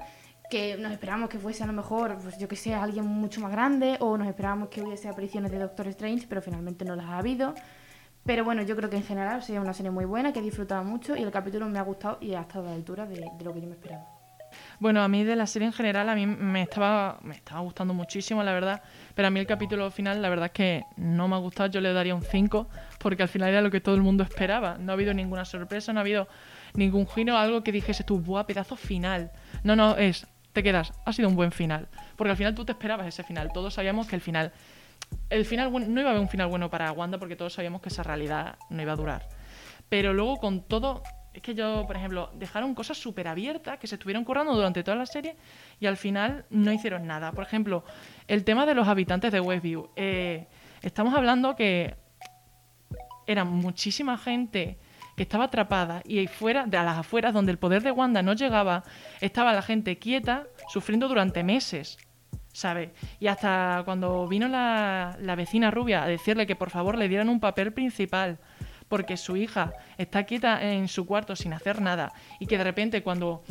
que 0.50 0.78
nos 0.78 0.92
esperábamos 0.92 1.30
que 1.30 1.38
fuese 1.38 1.64
a 1.64 1.68
lo 1.68 1.74
mejor, 1.74 2.18
pues 2.22 2.38
yo 2.40 2.48
que 2.48 2.56
sé, 2.56 2.74
alguien 2.74 3.06
mucho 3.06 3.40
más 3.42 3.52
grande, 3.52 3.98
o 4.00 4.18
nos 4.18 4.28
esperábamos 4.28 4.70
que 4.70 4.82
hubiese 4.82 5.08
apariciones 5.08 5.52
de 5.52 5.60
Doctor 5.60 5.88
Strange, 5.90 6.26
pero 6.28 6.42
finalmente 6.42 6.86
no 6.86 6.96
las 6.96 7.06
ha 7.06 7.20
habido. 7.20 7.54
Pero 8.30 8.46
bueno, 8.46 8.62
yo 8.62 8.76
creo 8.76 8.92
que 8.92 8.96
en 8.96 9.04
general 9.04 9.40
ha 9.40 9.42
sido 9.42 9.60
una 9.60 9.74
serie 9.74 9.90
muy 9.90 10.06
buena, 10.06 10.32
que 10.32 10.38
he 10.38 10.44
disfrutado 10.44 10.84
mucho 10.84 11.16
y 11.16 11.24
el 11.24 11.32
capítulo 11.32 11.68
me 11.68 11.80
ha 11.80 11.82
gustado 11.82 12.20
y 12.22 12.36
ha 12.36 12.42
estado 12.42 12.68
a 12.68 12.70
la 12.70 12.76
altura 12.76 13.08
de, 13.08 13.26
lo 13.44 13.52
que 13.56 13.60
yo 13.60 13.66
me 13.66 13.74
esperaba. 13.74 14.06
Bueno, 14.80 15.02
a 15.02 15.08
mí 15.08 15.24
de 15.24 15.36
la 15.36 15.48
serie 15.48 15.66
en 15.66 15.74
general, 15.74 16.08
a 16.10 16.14
mí 16.14 16.28
me 16.28 16.62
estaba, 16.62 17.18
me 17.24 17.34
estaba 17.34 17.62
gustando 17.62 17.96
muchísimo, 17.96 18.44
la 18.44 18.54
verdad. 18.54 18.84
Pero 19.16 19.30
a 19.30 19.32
mí 19.32 19.40
el 19.40 19.48
capítulo 19.48 19.90
final, 19.90 20.22
la 20.22 20.30
verdad 20.30 20.46
es 20.46 20.52
que 20.52 20.84
no 20.96 21.28
me 21.28 21.38
ha 21.38 21.40
gustado. 21.40 21.72
Yo 21.72 21.82
le 21.82 21.92
daría 21.92 22.14
un 22.14 22.22
5, 22.22 22.68
porque 23.00 23.24
al 23.24 23.30
final 23.30 23.50
era 23.50 23.62
lo 23.64 23.72
que 23.72 23.82
todo 23.82 23.96
el 23.96 24.04
mundo 24.04 24.24
esperaba. 24.24 24.78
No 24.78 24.92
ha 24.92 24.94
habido 24.94 25.12
ninguna 25.16 25.44
sorpresa, 25.44 25.92
no 25.92 26.00
ha 26.00 26.02
habido 26.02 26.28
ningún 26.76 27.08
giro, 27.08 27.36
algo 27.36 27.64
que 27.64 27.72
dijese 27.72 28.04
tú, 28.04 28.20
¡buah, 28.20 28.46
pedazo 28.46 28.76
final! 28.76 29.32
No, 29.64 29.76
no, 29.76 29.98
es, 29.98 30.28
te 30.54 30.62
quedas, 30.62 30.94
ha 31.04 31.14
sido 31.14 31.30
un 31.30 31.36
buen 31.36 31.52
final. 31.52 31.88
Porque 32.16 32.30
al 32.30 32.38
final 32.38 32.54
tú 32.54 32.64
te 32.64 32.74
esperabas 32.74 33.08
ese 33.08 33.24
final. 33.24 33.50
Todos 33.52 33.74
sabíamos 33.74 34.06
que 34.06 34.16
el 34.16 34.22
final. 34.22 34.52
El 35.30 35.46
final 35.46 35.72
no 35.72 36.02
iba 36.02 36.10
a 36.10 36.12
haber 36.12 36.22
un 36.22 36.30
final 36.30 36.48
bueno 36.48 36.70
para 36.70 36.92
Wanda, 36.92 37.18
porque 37.18 37.36
todos 37.36 37.54
sabíamos 37.54 37.82
que 37.82 37.90
esa 37.90 38.04
realidad 38.04 38.58
no 38.70 38.82
iba 38.82 38.94
a 38.94 38.96
durar. 38.96 39.30
Pero 39.90 40.14
luego 40.14 40.38
con 40.38 40.64
todo, 40.64 41.04
es 41.34 41.42
que 41.42 41.54
yo, 41.54 41.86
por 41.86 41.96
ejemplo, 41.96 42.32
dejaron 42.36 42.74
cosas 42.74 42.98
súper 42.98 43.28
abiertas 43.28 43.78
que 43.78 43.88
se 43.88 43.96
estuvieron 43.96 44.24
currando 44.24 44.56
durante 44.56 44.84
toda 44.84 44.98
la 44.98 45.06
serie 45.06 45.36
y 45.80 45.86
al 45.86 45.98
final 45.98 46.46
no 46.50 46.72
hicieron 46.72 47.06
nada. 47.06 47.32
Por 47.32 47.44
ejemplo, 47.44 47.84
el 48.28 48.44
tema 48.44 48.66
de 48.66 48.76
los 48.76 48.88
habitantes 48.88 49.32
de 49.32 49.40
Westview. 49.40 49.90
Eh, 49.96 50.48
estamos 50.82 51.14
hablando 51.14 51.56
que 51.56 51.96
era 53.28 53.44
muchísima 53.44 54.18
gente 54.18 54.80
que 55.16 55.24
estaba 55.24 55.46
atrapada 55.46 56.02
y 56.06 56.28
fuera, 56.28 56.66
de 56.66 56.78
a 56.78 56.84
las 56.84 56.98
afueras 56.98 57.34
donde 57.34 57.52
el 57.52 57.60
poder 57.60 57.84
de 57.84 57.92
Wanda 57.92 58.24
no 58.24 58.34
llegaba, 58.34 58.84
estaba 59.22 59.54
la 59.54 59.62
gente 59.62 60.00
quieta, 60.00 60.48
sufriendo 60.70 61.08
durante 61.08 61.44
meses. 61.44 61.98
¿Sabes? 62.60 62.90
Y 63.22 63.28
hasta 63.28 63.84
cuando 63.86 64.28
vino 64.28 64.50
la, 64.50 65.16
la 65.22 65.36
vecina 65.36 65.72
rubia 65.72 66.04
a 66.04 66.08
decirle 66.08 66.46
que 66.46 66.58
por 66.58 66.70
favor 66.70 66.98
le 66.98 67.08
dieran 67.08 67.30
un 67.30 67.40
papel 67.40 67.72
principal, 67.72 68.38
porque 68.90 69.16
su 69.16 69.38
hija 69.38 69.72
está 69.98 70.26
quieta 70.26 70.62
en 70.62 70.90
su 70.90 71.06
cuarto 71.06 71.38
sin 71.38 71.54
hacer 71.54 71.82
nada, 71.82 72.12
y 72.38 72.48
que 72.48 72.58
de 72.58 72.66
repente 72.66 73.02
cuando 73.02 73.44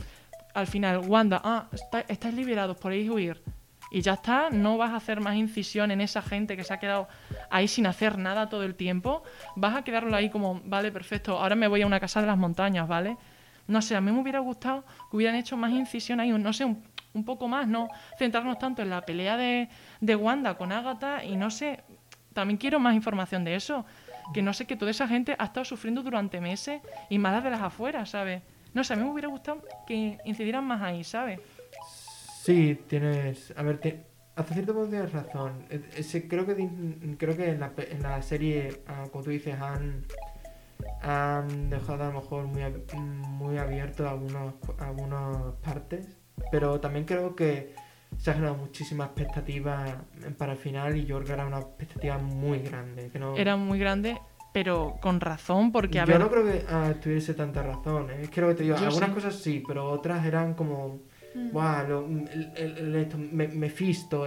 al 0.52 0.66
final 0.66 0.98
Wanda, 0.98 1.40
ah, 1.42 1.68
está- 1.72 2.04
estáis 2.06 2.34
liberados, 2.34 2.76
podéis 2.76 3.08
huir, 3.08 3.42
y 3.90 4.02
ya 4.02 4.12
está, 4.12 4.50
no 4.50 4.76
vas 4.76 4.90
a 4.90 4.96
hacer 4.96 5.20
más 5.22 5.36
incisión 5.36 5.90
en 5.90 6.02
esa 6.02 6.20
gente 6.20 6.54
que 6.54 6.62
se 6.64 6.74
ha 6.74 6.78
quedado 6.78 7.08
ahí 7.48 7.66
sin 7.66 7.86
hacer 7.86 8.18
nada 8.18 8.50
todo 8.50 8.62
el 8.62 8.74
tiempo, 8.74 9.22
vas 9.56 9.74
a 9.74 9.84
quedarlo 9.84 10.14
ahí 10.14 10.28
como, 10.28 10.60
vale, 10.66 10.92
perfecto, 10.92 11.38
ahora 11.38 11.54
me 11.54 11.66
voy 11.66 11.80
a 11.80 11.86
una 11.86 11.98
casa 11.98 12.20
de 12.20 12.26
las 12.26 12.36
montañas, 12.36 12.86
¿vale? 12.86 13.16
No 13.68 13.80
sé, 13.80 13.96
a 13.96 14.02
mí 14.02 14.12
me 14.12 14.20
hubiera 14.20 14.40
gustado 14.40 14.84
que 15.10 15.16
hubieran 15.16 15.36
hecho 15.36 15.56
más 15.56 15.70
incisión 15.70 16.20
ahí, 16.20 16.30
no 16.30 16.52
sé, 16.52 16.66
un, 16.66 16.82
un 17.18 17.24
poco 17.24 17.48
más, 17.48 17.66
no 17.68 17.88
centrarnos 18.16 18.58
tanto 18.58 18.82
en 18.82 18.90
la 18.90 19.02
pelea 19.02 19.36
de, 19.36 19.68
de 20.00 20.16
Wanda 20.16 20.56
con 20.56 20.72
Agatha 20.72 21.24
y 21.24 21.36
no 21.36 21.50
sé, 21.50 21.80
también 22.32 22.56
quiero 22.56 22.78
más 22.80 22.94
información 22.94 23.44
de 23.44 23.54
eso, 23.56 23.84
que 24.32 24.42
no 24.42 24.52
sé, 24.52 24.66
que 24.66 24.76
toda 24.76 24.90
esa 24.90 25.08
gente 25.08 25.34
ha 25.38 25.44
estado 25.46 25.64
sufriendo 25.64 26.02
durante 26.02 26.40
meses 26.40 26.80
y 27.10 27.18
malas 27.18 27.42
de 27.44 27.50
las 27.50 27.60
afueras, 27.62 28.10
¿sabes? 28.10 28.42
No 28.74 28.84
sé, 28.84 28.92
a 28.92 28.96
mí 28.96 29.02
me 29.04 29.10
hubiera 29.10 29.28
gustado 29.28 29.62
que 29.86 30.18
incidieran 30.24 30.64
más 30.64 30.80
ahí, 30.82 31.02
¿sabes? 31.04 31.40
Sí, 32.42 32.78
tienes. 32.88 33.52
A 33.56 33.62
ver, 33.62 33.78
ti- 33.78 33.94
hasta 34.36 34.54
cierto 34.54 34.72
punto 34.74 34.90
tienes 34.90 35.12
razón. 35.12 35.64
Creo 36.28 36.46
que 36.46 36.68
creo 37.18 37.36
que 37.36 37.50
en 37.50 37.60
la, 37.60 37.72
en 37.76 38.02
la 38.02 38.22
serie, 38.22 38.82
ah, 38.86 39.04
como 39.10 39.24
tú 39.24 39.30
dices, 39.30 39.58
han 39.60 40.04
han 41.02 41.70
dejado 41.70 42.04
a 42.04 42.06
lo 42.08 42.20
mejor 42.20 42.46
muy 42.46 42.62
muy 42.96 43.58
abierto 43.58 44.08
algunos 44.08 44.54
algunas 44.78 45.54
partes, 45.62 46.17
pero 46.50 46.80
también 46.80 47.04
creo 47.04 47.34
que 47.36 47.74
se 48.16 48.30
ha 48.30 48.34
generado 48.34 48.56
muchísima 48.58 49.04
expectativa 49.04 50.02
para 50.38 50.52
el 50.52 50.58
final 50.58 50.96
y 50.96 51.04
yo 51.04 51.16
creo 51.16 51.26
que 51.26 51.32
era 51.34 51.46
una 51.46 51.58
expectativa 51.60 52.18
muy 52.18 52.60
grande. 52.60 53.10
Que 53.10 53.18
no, 53.18 53.36
Era 53.36 53.56
muy 53.56 53.78
grande, 53.78 54.18
pero 54.52 54.96
con 55.00 55.20
razón, 55.20 55.70
porque 55.72 56.00
a 56.00 56.04
yo 56.06 56.12
ver, 56.12 56.20
no 56.20 56.30
creo 56.30 56.44
que 56.44 56.64
ah, 56.68 56.92
tuviese 57.02 57.34
tanta 57.34 57.62
razón. 57.62 58.10
¿eh? 58.10 58.22
Es 58.22 58.30
que 58.30 58.40
lo 58.40 58.48
que 58.48 58.54
te 58.54 58.62
digo, 58.64 58.76
Yo 58.76 58.86
algunas 58.86 59.08
sí. 59.10 59.14
cosas 59.14 59.34
sí, 59.36 59.62
pero 59.66 59.90
otras 59.90 60.24
eran 60.24 60.54
como. 60.54 61.00
Mm. 61.34 61.52
Buah, 61.52 61.82
lo- 61.86 62.06
el, 62.06 62.52
el- 62.56 62.78
el- 62.78 62.96
esto, 62.96 63.18
Me- 63.18 63.48
Mephisto. 63.48 64.24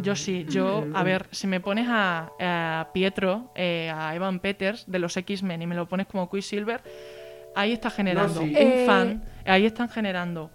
Yo 0.00 0.16
sí, 0.16 0.46
yo, 0.48 0.84
el- 0.84 0.96
a 0.96 1.02
ver, 1.02 1.26
si 1.30 1.46
me 1.46 1.60
pones 1.60 1.86
a, 1.90 2.32
a 2.40 2.88
Pietro, 2.94 3.52
eh, 3.54 3.92
a 3.94 4.14
Evan 4.14 4.40
Peters 4.40 4.84
de 4.90 4.98
los 4.98 5.14
X-Men 5.18 5.60
y 5.60 5.66
me 5.66 5.74
lo 5.74 5.86
pones 5.86 6.06
como 6.06 6.28
Quicksilver, 6.30 6.80
ahí 7.54 7.72
está 7.72 7.90
generando 7.90 8.40
sí. 8.40 8.46
un 8.58 8.72
Eh, 8.72 8.82
fan, 8.86 9.22
ahí 9.44 9.66
están 9.66 9.90
generando 9.90 10.50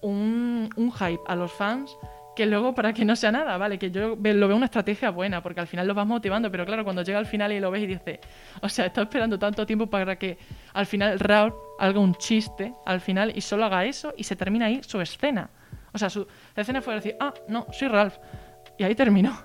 un, 0.00 0.70
hype 0.76 1.22
a 1.26 1.36
los 1.36 1.52
fans 1.52 1.96
que 2.34 2.44
luego 2.44 2.74
para 2.74 2.92
que 2.92 3.04
no 3.04 3.16
sea 3.16 3.32
nada, 3.32 3.56
¿vale? 3.56 3.78
Que 3.78 3.90
yo 3.90 4.14
lo 4.14 4.48
veo 4.48 4.56
una 4.56 4.66
estrategia 4.66 5.10
buena, 5.10 5.42
porque 5.42 5.60
al 5.60 5.66
final 5.66 5.86
los 5.86 5.96
vas 5.96 6.06
motivando, 6.06 6.50
pero 6.50 6.66
claro, 6.66 6.84
cuando 6.84 7.02
llega 7.02 7.18
al 7.18 7.24
final 7.24 7.50
y 7.52 7.60
lo 7.60 7.70
ves 7.70 7.84
y 7.84 7.86
dices, 7.86 8.18
o 8.60 8.68
sea, 8.68 8.86
estado 8.86 9.04
esperando 9.04 9.38
tanto 9.38 9.64
tiempo 9.64 9.86
para 9.86 10.16
que 10.16 10.36
al 10.74 10.84
final 10.84 11.18
Ralph 11.18 11.54
haga 11.78 11.98
un 11.98 12.14
chiste 12.14 12.74
al 12.84 13.00
final 13.00 13.32
y 13.34 13.40
solo 13.40 13.64
haga 13.64 13.86
eso 13.86 14.12
y 14.18 14.24
se 14.24 14.36
termina 14.36 14.66
ahí 14.66 14.82
su 14.82 15.00
escena. 15.00 15.48
O 15.94 15.98
sea, 15.98 16.10
su 16.10 16.26
escena 16.54 16.82
fue 16.82 16.94
decir, 16.94 17.16
ah, 17.20 17.32
no, 17.48 17.66
soy 17.72 17.88
Ralph. 17.88 18.18
Y 18.78 18.84
ahí 18.84 18.94
terminó. 18.94 19.36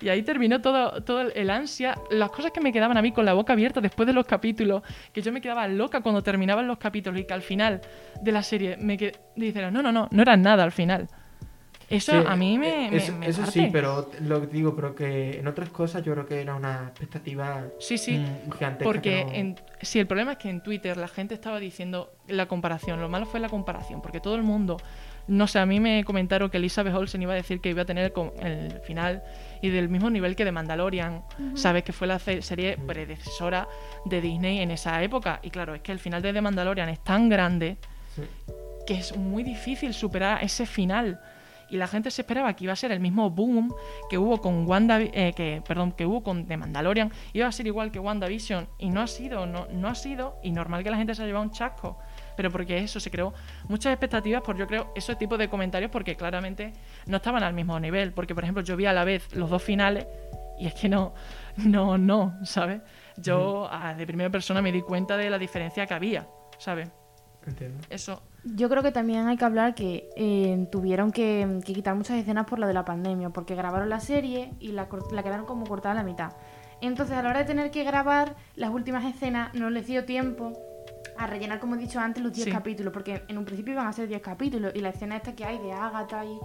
Y 0.00 0.08
ahí 0.08 0.22
terminó 0.22 0.60
todo, 0.62 1.02
todo 1.02 1.20
el, 1.20 1.50
ansia. 1.50 1.94
Las 2.10 2.30
cosas 2.30 2.52
que 2.52 2.60
me 2.60 2.72
quedaban 2.72 2.96
a 2.96 3.02
mí 3.02 3.12
con 3.12 3.24
la 3.26 3.34
boca 3.34 3.52
abierta 3.52 3.80
después 3.80 4.06
de 4.06 4.12
los 4.14 4.24
capítulos, 4.26 4.82
que 5.12 5.20
yo 5.20 5.30
me 5.32 5.40
quedaba 5.42 5.68
loca 5.68 6.00
cuando 6.00 6.22
terminaban 6.22 6.66
los 6.66 6.78
capítulos 6.78 7.20
y 7.20 7.24
que 7.24 7.34
al 7.34 7.42
final 7.42 7.82
de 8.22 8.32
la 8.32 8.42
serie 8.42 8.76
me 8.78 8.96
dijeron, 9.36 9.74
no, 9.74 9.82
no, 9.82 9.92
no, 9.92 10.08
no 10.10 10.22
era 10.22 10.36
nada 10.36 10.64
al 10.64 10.72
final. 10.72 11.08
Eso 11.90 12.12
Sí, 12.12 12.24
a 12.24 12.36
mí 12.36 12.56
me, 12.56 12.86
eh, 12.86 12.90
me- 12.92 12.96
Eso, 12.98 13.12
me 13.16 13.26
eso 13.26 13.40
parte. 13.42 13.52
sí, 13.52 13.68
pero 13.72 14.08
lo 14.20 14.40
que 14.42 14.46
digo, 14.46 14.76
pero 14.76 14.94
que 14.94 15.40
en 15.40 15.46
otras 15.48 15.70
cosas 15.70 16.04
yo 16.04 16.12
creo 16.12 16.24
que 16.24 16.40
era 16.40 16.54
una 16.54 16.84
expectativa 16.88 17.64
Sí, 17.80 17.98
sí. 17.98 18.16
mm, 18.16 18.52
gigantesca. 18.52 18.84
Porque 18.84 19.00
que 19.00 19.24
no- 19.24 19.32
en, 19.32 19.56
sí, 19.82 19.98
el 19.98 20.06
problema 20.06 20.32
es 20.32 20.38
que 20.38 20.50
en 20.50 20.62
Twitter 20.62 20.96
la 20.96 21.08
gente 21.08 21.34
estaba 21.34 21.58
diciendo 21.58 22.12
la 22.28 22.46
comparación. 22.46 23.00
Lo 23.00 23.08
malo 23.08 23.26
fue 23.26 23.40
la 23.40 23.48
comparación, 23.48 24.00
porque 24.02 24.20
todo 24.20 24.36
el 24.36 24.44
mundo, 24.44 24.76
no 25.30 25.46
sé, 25.46 25.60
a 25.60 25.66
mí 25.66 25.78
me 25.78 26.02
comentaron 26.02 26.50
que 26.50 26.56
Elizabeth 26.56 26.92
Olsen 26.92 27.22
iba 27.22 27.32
a 27.32 27.36
decir 27.36 27.60
que 27.60 27.70
iba 27.70 27.82
a 27.82 27.84
tener 27.84 28.12
el, 28.40 28.80
final 28.80 29.22
y 29.62 29.68
del 29.68 29.88
mismo 29.88 30.10
nivel 30.10 30.34
que 30.34 30.44
de 30.44 30.50
Mandalorian, 30.50 31.22
sabes 31.54 31.84
que 31.84 31.92
fue 31.92 32.08
la 32.08 32.18
serie 32.18 32.76
predecesora 32.78 33.68
de 34.04 34.20
Disney 34.20 34.58
en 34.58 34.72
esa 34.72 35.00
época. 35.04 35.38
Y 35.44 35.50
claro, 35.50 35.76
es 35.76 35.82
que 35.82 35.92
el 35.92 36.00
final 36.00 36.20
de 36.20 36.32
The 36.32 36.40
Mandalorian 36.40 36.88
es 36.88 36.98
tan 37.04 37.28
grande 37.28 37.76
Sí. 38.16 38.22
que 38.88 38.94
es 38.94 39.16
muy 39.16 39.44
difícil 39.44 39.94
superar 39.94 40.42
ese 40.42 40.66
final. 40.66 41.20
Y 41.70 41.76
la 41.76 41.86
gente 41.86 42.10
se 42.10 42.22
esperaba 42.22 42.52
que 42.54 42.64
iba 42.64 42.72
a 42.72 42.76
ser 42.76 42.90
el 42.90 42.98
mismo 42.98 43.30
boom 43.30 43.72
que 44.10 44.18
hubo 44.18 44.40
con 44.40 44.66
Wanda, 44.66 45.00
eh, 45.00 45.32
que, 45.36 45.62
perdón, 45.64 45.92
que 45.92 46.06
hubo 46.06 46.24
con 46.24 46.46
The 46.46 46.56
Mandalorian, 46.56 47.12
iba 47.32 47.46
a 47.46 47.52
ser 47.52 47.68
igual 47.68 47.92
que 47.92 48.00
WandaVision, 48.00 48.66
y 48.78 48.90
no 48.90 49.00
ha 49.00 49.06
sido, 49.06 49.46
no, 49.46 49.68
no 49.70 49.86
ha 49.86 49.94
sido, 49.94 50.40
y 50.42 50.50
normal 50.50 50.82
que 50.82 50.90
la 50.90 50.96
gente 50.96 51.14
se 51.14 51.22
haya 51.22 51.28
llevado 51.28 51.44
un 51.44 51.52
chasco. 51.52 51.98
Pero 52.40 52.50
porque 52.50 52.78
eso 52.78 52.98
se 53.00 53.10
creó 53.10 53.34
muchas 53.68 53.92
expectativas 53.92 54.40
por 54.40 54.56
yo 54.56 54.66
creo 54.66 54.92
ese 54.94 55.14
tipo 55.14 55.36
de 55.36 55.50
comentarios 55.50 55.90
porque 55.90 56.16
claramente 56.16 56.72
no 57.04 57.18
estaban 57.18 57.42
al 57.42 57.52
mismo 57.52 57.78
nivel. 57.78 58.14
Porque, 58.14 58.34
por 58.34 58.44
ejemplo, 58.44 58.62
yo 58.62 58.78
vi 58.78 58.86
a 58.86 58.94
la 58.94 59.04
vez 59.04 59.34
los 59.36 59.50
dos 59.50 59.62
finales 59.62 60.06
y 60.58 60.66
es 60.66 60.72
que 60.72 60.88
no, 60.88 61.12
no, 61.58 61.98
no, 61.98 62.38
¿sabes? 62.44 62.80
Yo 63.18 63.68
de 63.94 64.06
primera 64.06 64.30
persona 64.30 64.62
me 64.62 64.72
di 64.72 64.80
cuenta 64.80 65.18
de 65.18 65.28
la 65.28 65.38
diferencia 65.38 65.86
que 65.86 65.92
había, 65.92 66.26
¿sabes? 66.56 66.88
Entiendo. 67.46 67.84
Eso 67.90 68.22
Yo 68.44 68.70
creo 68.70 68.82
que 68.82 68.90
también 68.90 69.26
hay 69.28 69.36
que 69.36 69.44
hablar 69.44 69.74
que 69.74 70.08
eh, 70.16 70.66
tuvieron 70.72 71.12
que, 71.12 71.60
que 71.62 71.74
quitar 71.74 71.94
muchas 71.94 72.16
escenas 72.16 72.46
por 72.46 72.58
lo 72.58 72.66
de 72.66 72.72
la 72.72 72.86
pandemia, 72.86 73.28
porque 73.30 73.54
grabaron 73.54 73.90
la 73.90 74.00
serie 74.00 74.54
y 74.60 74.72
la, 74.72 74.88
cort- 74.88 75.12
la 75.12 75.22
quedaron 75.22 75.44
como 75.44 75.66
cortada 75.66 75.92
a 75.92 75.96
la 75.96 76.04
mitad. 76.04 76.32
Entonces, 76.80 77.14
a 77.18 77.22
la 77.22 77.28
hora 77.28 77.40
de 77.40 77.44
tener 77.44 77.70
que 77.70 77.84
grabar 77.84 78.36
las 78.56 78.70
últimas 78.70 79.04
escenas, 79.04 79.52
no 79.52 79.68
les 79.68 79.86
dio 79.86 80.06
tiempo 80.06 80.54
a 81.22 81.26
rellenar, 81.26 81.60
como 81.60 81.74
he 81.74 81.78
dicho 81.78 82.00
antes, 82.00 82.22
los 82.22 82.32
10 82.32 82.46
Sí. 82.46 82.50
capítulos, 82.52 82.92
porque 82.92 83.22
en 83.28 83.38
un 83.38 83.44
principio 83.44 83.72
iban 83.74 83.86
a 83.86 83.92
ser 83.92 84.08
10 84.08 84.20
capítulos 84.22 84.72
y 84.74 84.80
la 84.80 84.88
escena 84.90 85.16
esta 85.16 85.34
que 85.34 85.44
hay 85.44 85.58
de 85.58 85.72
Agatha 85.72 86.24
y, 86.24 86.38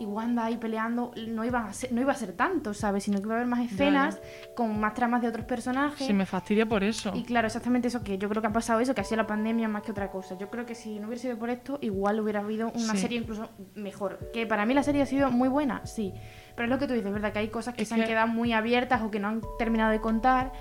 y 0.00 0.06
Wanda 0.06 0.46
ahí 0.46 0.56
peleando 0.56 1.12
no, 1.28 1.44
iban 1.44 1.66
a 1.66 1.72
ser, 1.72 1.92
no 1.92 2.00
iba 2.00 2.12
a 2.12 2.16
ser 2.16 2.32
tanto, 2.32 2.74
¿sabes? 2.74 3.04
Sino 3.04 3.18
que 3.18 3.24
iba 3.24 3.34
a 3.34 3.36
haber 3.36 3.46
más 3.46 3.60
escenas 3.60 4.20
con 4.56 4.80
más 4.80 4.94
tramas 4.94 5.22
de 5.22 5.28
otros 5.28 5.44
personajes. 5.46 6.06
sí 6.06 6.12
me 6.12 6.26
fastidia 6.26 6.66
por 6.66 6.82
eso. 6.82 7.12
Y 7.14 7.22
claro, 7.24 7.46
exactamente 7.46 7.88
eso 7.88 8.02
que 8.02 8.18
yo 8.18 8.28
creo 8.28 8.42
que 8.42 8.48
ha 8.48 8.52
pasado 8.52 8.80
eso, 8.80 8.94
que 8.94 9.00
ha 9.02 9.04
sido 9.04 9.18
la 9.18 9.26
pandemia 9.26 9.68
más 9.68 9.82
que 9.82 9.90
otra 9.92 10.10
cosa. 10.10 10.36
Yo 10.38 10.48
creo 10.50 10.66
que 10.66 10.74
si 10.74 10.98
no 10.98 11.06
hubiera 11.06 11.22
sido 11.22 11.38
por 11.38 11.50
esto, 11.50 11.78
igual 11.82 12.18
hubiera 12.20 12.40
habido 12.40 12.68
una 12.74 12.92
Sí. 12.94 12.98
serie 12.98 13.18
incluso 13.18 13.50
mejor. 13.74 14.30
Que 14.32 14.46
para 14.46 14.66
mí 14.66 14.74
la 14.74 14.82
serie 14.82 15.02
ha 15.02 15.06
sido 15.06 15.30
muy 15.30 15.48
buena, 15.48 15.84
sí. 15.86 16.12
Pero 16.56 16.64
es 16.64 16.70
lo 16.70 16.78
que 16.78 16.86
tú 16.86 16.94
dices, 16.94 17.12
¿verdad? 17.12 17.32
Que 17.32 17.38
hay 17.40 17.48
cosas 17.48 17.74
que 17.74 17.82
Es 17.82 17.88
se 17.88 17.94
han 17.94 18.00
que- 18.00 18.06
quedado 18.08 18.26
muy 18.28 18.52
abiertas 18.52 19.02
o 19.02 19.10
que 19.10 19.20
no 19.20 19.28
han 19.28 19.40
terminado 19.58 19.90
de 19.92 20.00
contar. 20.00 20.52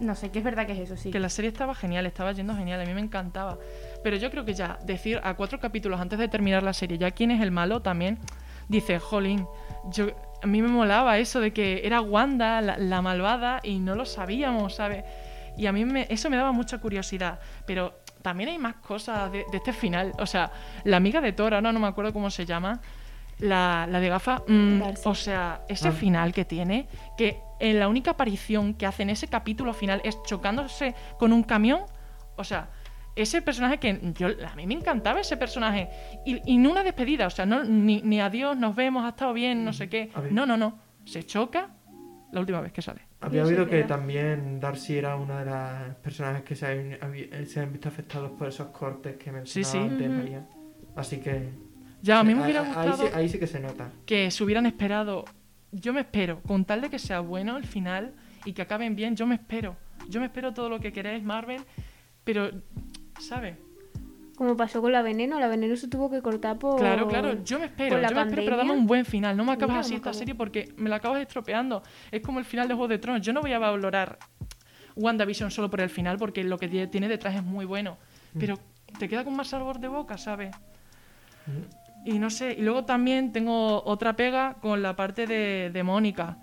No 0.00 0.14
sé, 0.14 0.30
que 0.30 0.38
es 0.38 0.44
verdad 0.44 0.64
que 0.66 0.72
es 0.72 0.78
eso, 0.78 0.96
sí. 0.96 1.10
Que 1.10 1.18
la 1.18 1.28
serie 1.28 1.50
estaba 1.50 1.74
genial, 1.74 2.06
estaba 2.06 2.30
yendo 2.32 2.54
genial, 2.54 2.80
a 2.80 2.84
mí 2.84 2.94
me 2.94 3.00
encantaba. 3.00 3.58
Pero 4.04 4.16
yo 4.16 4.30
creo 4.30 4.44
que 4.44 4.54
ya 4.54 4.78
decir 4.84 5.20
a 5.24 5.34
cuatro 5.34 5.58
capítulos 5.58 6.00
antes 6.00 6.18
de 6.18 6.28
terminar 6.28 6.62
la 6.62 6.72
serie 6.72 6.98
ya 6.98 7.10
quién 7.10 7.30
es 7.32 7.40
el 7.40 7.50
malo 7.50 7.82
también, 7.82 8.18
dice, 8.68 9.00
jolín, 9.00 9.46
yo, 9.90 10.06
a 10.42 10.46
mí 10.46 10.62
me 10.62 10.68
molaba 10.68 11.18
eso 11.18 11.40
de 11.40 11.52
que 11.52 11.82
era 11.84 12.00
Wanda 12.00 12.60
la, 12.60 12.78
la 12.78 13.02
malvada 13.02 13.58
y 13.64 13.80
no 13.80 13.96
lo 13.96 14.04
sabíamos, 14.04 14.76
¿sabes? 14.76 15.04
Y 15.56 15.66
a 15.66 15.72
mí 15.72 15.84
me- 15.84 16.06
eso 16.10 16.30
me 16.30 16.36
daba 16.36 16.52
mucha 16.52 16.78
curiosidad. 16.78 17.40
Pero 17.66 17.98
también 18.22 18.50
hay 18.50 18.58
más 18.58 18.76
cosas 18.76 19.32
de, 19.32 19.44
de 19.50 19.56
este 19.56 19.72
final. 19.72 20.12
O 20.20 20.26
sea, 20.26 20.52
la 20.84 20.96
amiga 20.98 21.20
de 21.20 21.32
Thor, 21.32 21.54
ahora 21.54 21.72
no 21.72 21.80
me 21.80 21.88
acuerdo 21.88 22.12
cómo 22.12 22.30
se 22.30 22.46
llama, 22.46 22.80
la, 23.38 23.86
la 23.88 24.00
de 24.00 24.08
gafa, 24.08 24.42
mm, 24.46 24.82
o 25.04 25.14
sea, 25.14 25.62
ese 25.68 25.88
Ah. 25.88 25.92
final 25.92 26.32
que 26.32 26.44
tiene, 26.44 26.88
que 27.16 27.40
en 27.60 27.78
la 27.78 27.88
única 27.88 28.12
aparición 28.12 28.74
que 28.74 28.86
hace 28.86 29.02
en 29.02 29.10
ese 29.10 29.28
capítulo 29.28 29.72
final 29.72 30.00
es 30.04 30.16
chocándose 30.24 30.94
con 31.18 31.32
un 31.32 31.42
camión, 31.42 31.82
o 32.36 32.44
sea, 32.44 32.70
ese 33.16 33.42
personaje 33.42 33.78
que 33.78 33.98
yo, 34.16 34.28
a 34.46 34.54
mí 34.54 34.66
me 34.66 34.74
encantaba 34.74 35.20
ese 35.20 35.36
personaje, 35.36 35.88
y, 36.24 36.40
y 36.52 36.58
no 36.58 36.70
una 36.70 36.82
despedida, 36.84 37.26
o 37.26 37.30
sea, 37.30 37.46
no, 37.46 37.64
ni, 37.64 38.00
ni 38.02 38.20
adiós, 38.20 38.56
nos 38.56 38.76
vemos, 38.76 39.04
ha 39.04 39.08
estado 39.10 39.32
bien, 39.32 39.64
no 39.64 39.72
sé 39.72 39.88
qué, 39.88 40.10
A 40.14 40.20
ver. 40.20 40.32
no, 40.32 40.46
no, 40.46 40.56
no, 40.56 40.78
se 41.04 41.24
choca 41.24 41.70
la 42.32 42.40
última 42.40 42.60
vez 42.60 42.72
que 42.72 42.82
sale. 42.82 43.00
Había 43.20 43.42
oído 43.44 43.66
que 43.66 43.82
también 43.82 44.60
Darcy 44.60 44.98
era 44.98 45.16
una 45.16 45.40
de 45.40 45.46
las 45.46 45.94
personajes 45.96 46.42
que 46.44 46.54
se 46.54 46.66
han, 46.66 47.46
se 47.48 47.58
han 47.60 47.72
visto 47.72 47.88
afectados 47.88 48.30
por 48.38 48.46
esos 48.46 48.68
cortes 48.68 49.16
que 49.16 49.32
mencionaba 49.32 49.72
sí. 49.72 49.78
antes, 49.78 50.08
Ujú. 50.08 50.16
María. 50.18 50.46
Así 50.94 51.18
que... 51.18 51.48
Ya, 52.02 52.20
a 52.20 52.24
mí 52.24 52.34
me 52.34 52.40
ahí- 52.40 52.44
hubiera 52.44 52.60
ahí, 52.60 52.66
gustado 52.66 53.06
sí, 53.08 53.12
ahí 53.14 53.28
sí 53.28 53.38
que 53.38 53.46
se 53.46 53.60
nota. 53.60 53.90
que 54.06 54.30
se 54.30 54.44
hubieran 54.44 54.66
esperado, 54.66 55.24
yo 55.72 55.92
me 55.92 56.00
espero, 56.00 56.40
con 56.42 56.64
tal 56.64 56.80
de 56.80 56.90
que 56.90 56.98
sea 56.98 57.20
bueno 57.20 57.56
el 57.56 57.64
final 57.64 58.14
y 58.44 58.52
que 58.52 58.62
acaben 58.62 58.94
bien, 58.96 59.16
yo 59.16 59.26
me 59.26 59.34
espero, 59.34 59.76
yo 60.08 60.20
me 60.20 60.26
espero 60.26 60.52
todo 60.54 60.68
lo 60.68 60.78
que 60.80 60.92
queráis 60.92 61.22
Marvel, 61.24 61.62
pero, 62.24 62.50
¿sabes? 63.20 63.56
Como 64.36 64.56
pasó 64.56 64.80
con 64.80 64.92
la 64.92 65.02
veneno, 65.02 65.40
la 65.40 65.48
veneno 65.48 65.74
se 65.74 65.88
tuvo 65.88 66.08
que 66.08 66.22
cortar 66.22 66.56
por. 66.60 66.78
Claro, 66.78 67.08
claro, 67.08 67.42
yo 67.42 67.58
me 67.58 67.64
espero, 67.66 67.96
yo 68.00 68.14
me 68.14 68.20
espero, 68.22 68.42
pero 68.44 68.56
dame 68.56 68.70
un 68.70 68.86
buen 68.86 69.04
final, 69.04 69.36
no 69.36 69.44
me 69.44 69.50
acabas 69.52 69.74
Mira 69.74 69.80
así 69.80 69.94
esta 69.96 70.12
serie 70.12 70.36
porque 70.36 70.72
me 70.76 70.88
la 70.88 70.96
acabas 70.96 71.20
estropeando. 71.20 71.82
Es 72.12 72.22
como 72.22 72.38
el 72.38 72.44
final 72.44 72.68
de 72.68 72.74
Juego 72.74 72.86
de 72.86 72.98
Tronos, 72.98 73.20
yo 73.22 73.32
no 73.32 73.40
voy 73.40 73.52
a 73.52 73.58
valorar 73.58 74.20
WandaVision 74.94 75.50
solo 75.50 75.68
por 75.68 75.80
el 75.80 75.90
final 75.90 76.18
porque 76.18 76.44
lo 76.44 76.56
que 76.56 76.70
tie- 76.70 76.88
tiene 76.88 77.08
detrás 77.08 77.34
es 77.34 77.42
muy 77.42 77.64
bueno, 77.64 77.98
pero 78.38 78.56
te 79.00 79.08
queda 79.08 79.24
con 79.24 79.34
más 79.34 79.48
sabor 79.48 79.80
de 79.80 79.88
boca, 79.88 80.16
¿sabes? 80.16 80.54
Y 82.08 82.18
no 82.18 82.30
sé, 82.30 82.54
y 82.58 82.62
luego 82.62 82.86
también 82.86 83.32
tengo 83.32 83.84
otra 83.84 84.16
pega 84.16 84.54
con 84.62 84.80
la 84.80 84.96
parte 84.96 85.26
de, 85.26 85.68
de 85.70 85.82
Mónica, 85.82 86.38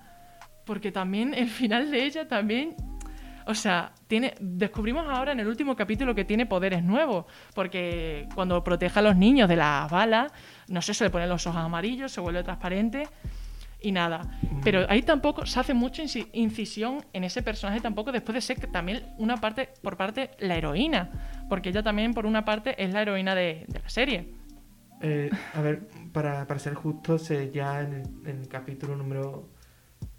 porque 0.63 0.91
también 0.91 1.33
el 1.33 1.49
final 1.49 1.89
de 1.89 2.05
ella 2.05 2.27
también, 2.27 2.75
o 3.47 3.55
sea, 3.55 3.91
tiene, 4.05 4.35
descubrimos 4.39 5.07
ahora 5.09 5.31
en 5.31 5.39
el 5.39 5.47
último 5.47 5.75
capítulo 5.75 6.13
que 6.13 6.23
tiene 6.23 6.45
poderes 6.45 6.83
nuevos, 6.83 7.25
porque 7.55 8.27
cuando 8.35 8.63
protege 8.63 8.99
a 8.99 9.01
los 9.01 9.15
niños 9.15 9.49
de 9.49 9.55
las 9.55 9.89
balas, 9.89 10.31
no 10.67 10.83
sé, 10.83 10.93
se 10.93 11.05
le 11.05 11.09
ponen 11.09 11.29
los 11.29 11.47
ojos 11.47 11.61
amarillos, 11.61 12.11
se 12.11 12.21
vuelve 12.21 12.43
transparente, 12.43 13.07
y 13.81 13.91
nada. 13.91 14.21
Pero 14.63 14.85
ahí 14.87 15.01
tampoco 15.01 15.47
se 15.47 15.59
hace 15.59 15.73
mucha 15.73 16.03
inci- 16.03 16.27
incisión 16.33 17.03
en 17.11 17.23
ese 17.23 17.41
personaje 17.41 17.81
tampoco 17.81 18.11
después 18.11 18.35
de 18.35 18.41
ser 18.41 18.71
también 18.71 19.15
una 19.17 19.37
parte 19.37 19.69
por 19.81 19.97
parte 19.97 20.29
la 20.37 20.55
heroína, 20.57 21.09
porque 21.49 21.69
ella 21.69 21.81
también 21.81 22.13
por 22.13 22.27
una 22.27 22.45
parte 22.45 22.75
es 22.77 22.93
la 22.93 23.01
heroína 23.01 23.33
de, 23.33 23.65
de 23.67 23.79
la 23.79 23.89
serie. 23.89 24.44
Eh, 25.01 25.29
a 25.53 25.61
ver, 25.61 25.87
para, 26.13 26.47
para 26.47 26.59
ser 26.59 26.73
justos, 26.73 27.29
eh, 27.31 27.51
ya 27.53 27.81
en 27.81 27.93
el, 27.93 28.29
en 28.29 28.39
el 28.41 28.47
capítulo 28.47 28.95
número. 28.95 29.49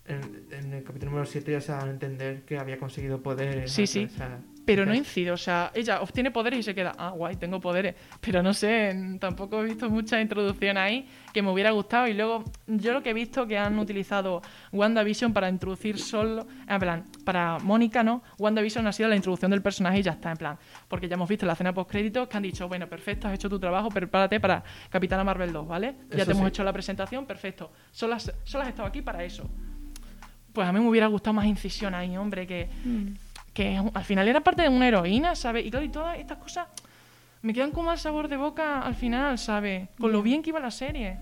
En, 0.04 0.20
en 0.52 0.72
el 0.72 0.84
capítulo 0.84 1.10
número 1.10 1.26
7 1.26 1.50
ya 1.52 1.60
se 1.60 1.72
va 1.72 1.82
a 1.82 1.90
entender 1.90 2.42
que 2.44 2.58
había 2.58 2.78
conseguido 2.78 3.22
poderes. 3.22 3.72
Sí, 3.72 3.86
sí. 3.86 4.02
Esa- 4.02 4.38
Pero 4.66 4.84
no 4.84 4.92
incide, 4.94 5.30
o 5.30 5.36
sea, 5.36 5.70
ella 5.74 6.00
obtiene 6.02 6.30
poderes 6.32 6.58
y 6.60 6.62
se 6.64 6.74
queda, 6.74 6.92
ah, 6.98 7.10
guay, 7.10 7.36
tengo 7.36 7.60
poderes. 7.60 7.94
Pero 8.20 8.42
no 8.42 8.52
sé, 8.52 8.90
n- 8.90 9.18
tampoco 9.18 9.62
he 9.62 9.64
visto 9.66 9.88
mucha 9.88 10.20
introducción 10.20 10.76
ahí 10.76 11.06
que 11.32 11.40
me 11.40 11.50
hubiera 11.50 11.70
gustado. 11.70 12.08
Y 12.08 12.14
luego, 12.14 12.42
yo 12.66 12.92
lo 12.92 13.00
que 13.02 13.10
he 13.10 13.14
visto 13.14 13.46
que 13.46 13.56
han 13.56 13.78
utilizado 13.78 14.42
WandaVision 14.72 15.32
para 15.32 15.48
introducir 15.48 15.98
solo, 15.98 16.46
en 16.68 16.78
plan, 16.80 17.04
para 17.24 17.58
Mónica, 17.60 18.02
¿no? 18.02 18.22
WandaVision 18.38 18.86
ha 18.88 18.92
sido 18.92 19.08
la 19.08 19.14
introducción 19.16 19.52
del 19.52 19.62
personaje 19.62 20.00
y 20.00 20.02
ya 20.02 20.12
está, 20.12 20.32
en 20.32 20.36
plan. 20.36 20.58
Porque 20.88 21.08
ya 21.08 21.14
hemos 21.14 21.28
visto 21.28 21.46
la 21.46 21.52
escena 21.52 21.72
post 21.72 21.90
créditos 21.90 22.26
que 22.26 22.36
han 22.36 22.42
dicho, 22.42 22.66
bueno, 22.66 22.88
perfecto, 22.88 23.28
has 23.28 23.34
hecho 23.34 23.48
tu 23.48 23.60
trabajo, 23.60 23.88
prepárate 23.88 24.40
para 24.40 24.64
Capitana 24.90 25.22
Marvel 25.22 25.52
2, 25.52 25.68
¿vale? 25.68 25.94
Ya 26.10 26.16
Eso 26.16 26.26
te 26.26 26.30
hemos 26.32 26.42
sí. 26.42 26.48
hecho 26.48 26.64
la 26.64 26.72
presentación, 26.72 27.24
perfecto. 27.24 27.70
Solo 27.92 28.14
has, 28.16 28.32
solo 28.42 28.62
has 28.64 28.68
estado 28.70 28.88
aquí 28.88 29.00
para 29.00 29.22
eso. 29.22 29.48
Pues 30.52 30.66
a 30.66 30.72
mí 30.72 30.80
me 30.80 30.88
hubiera 30.88 31.06
gustado 31.06 31.34
más 31.34 31.46
incisión 31.46 31.94
ahí, 31.94 32.16
hombre, 32.16 32.46
que 32.46 32.68
que 33.56 33.80
al 33.94 34.04
final 34.04 34.28
era 34.28 34.40
parte 34.42 34.60
de 34.62 34.68
una 34.68 34.86
heroína, 34.86 35.34
¿sabes? 35.34 35.64
Y 35.64 35.70
claro, 35.70 35.86
y 35.86 35.88
todas 35.88 36.18
estas 36.18 36.36
cosas 36.36 36.66
me 37.40 37.54
quedan 37.54 37.70
con 37.70 37.86
mal 37.86 37.96
sabor 37.98 38.28
de 38.28 38.36
boca 38.36 38.82
al 38.82 38.94
final, 38.94 39.38
¿sabes? 39.38 39.88
Con 39.98 40.12
lo 40.12 40.22
bien 40.22 40.42
que 40.42 40.50
iba 40.50 40.60
la 40.60 40.70
serie. 40.70 41.16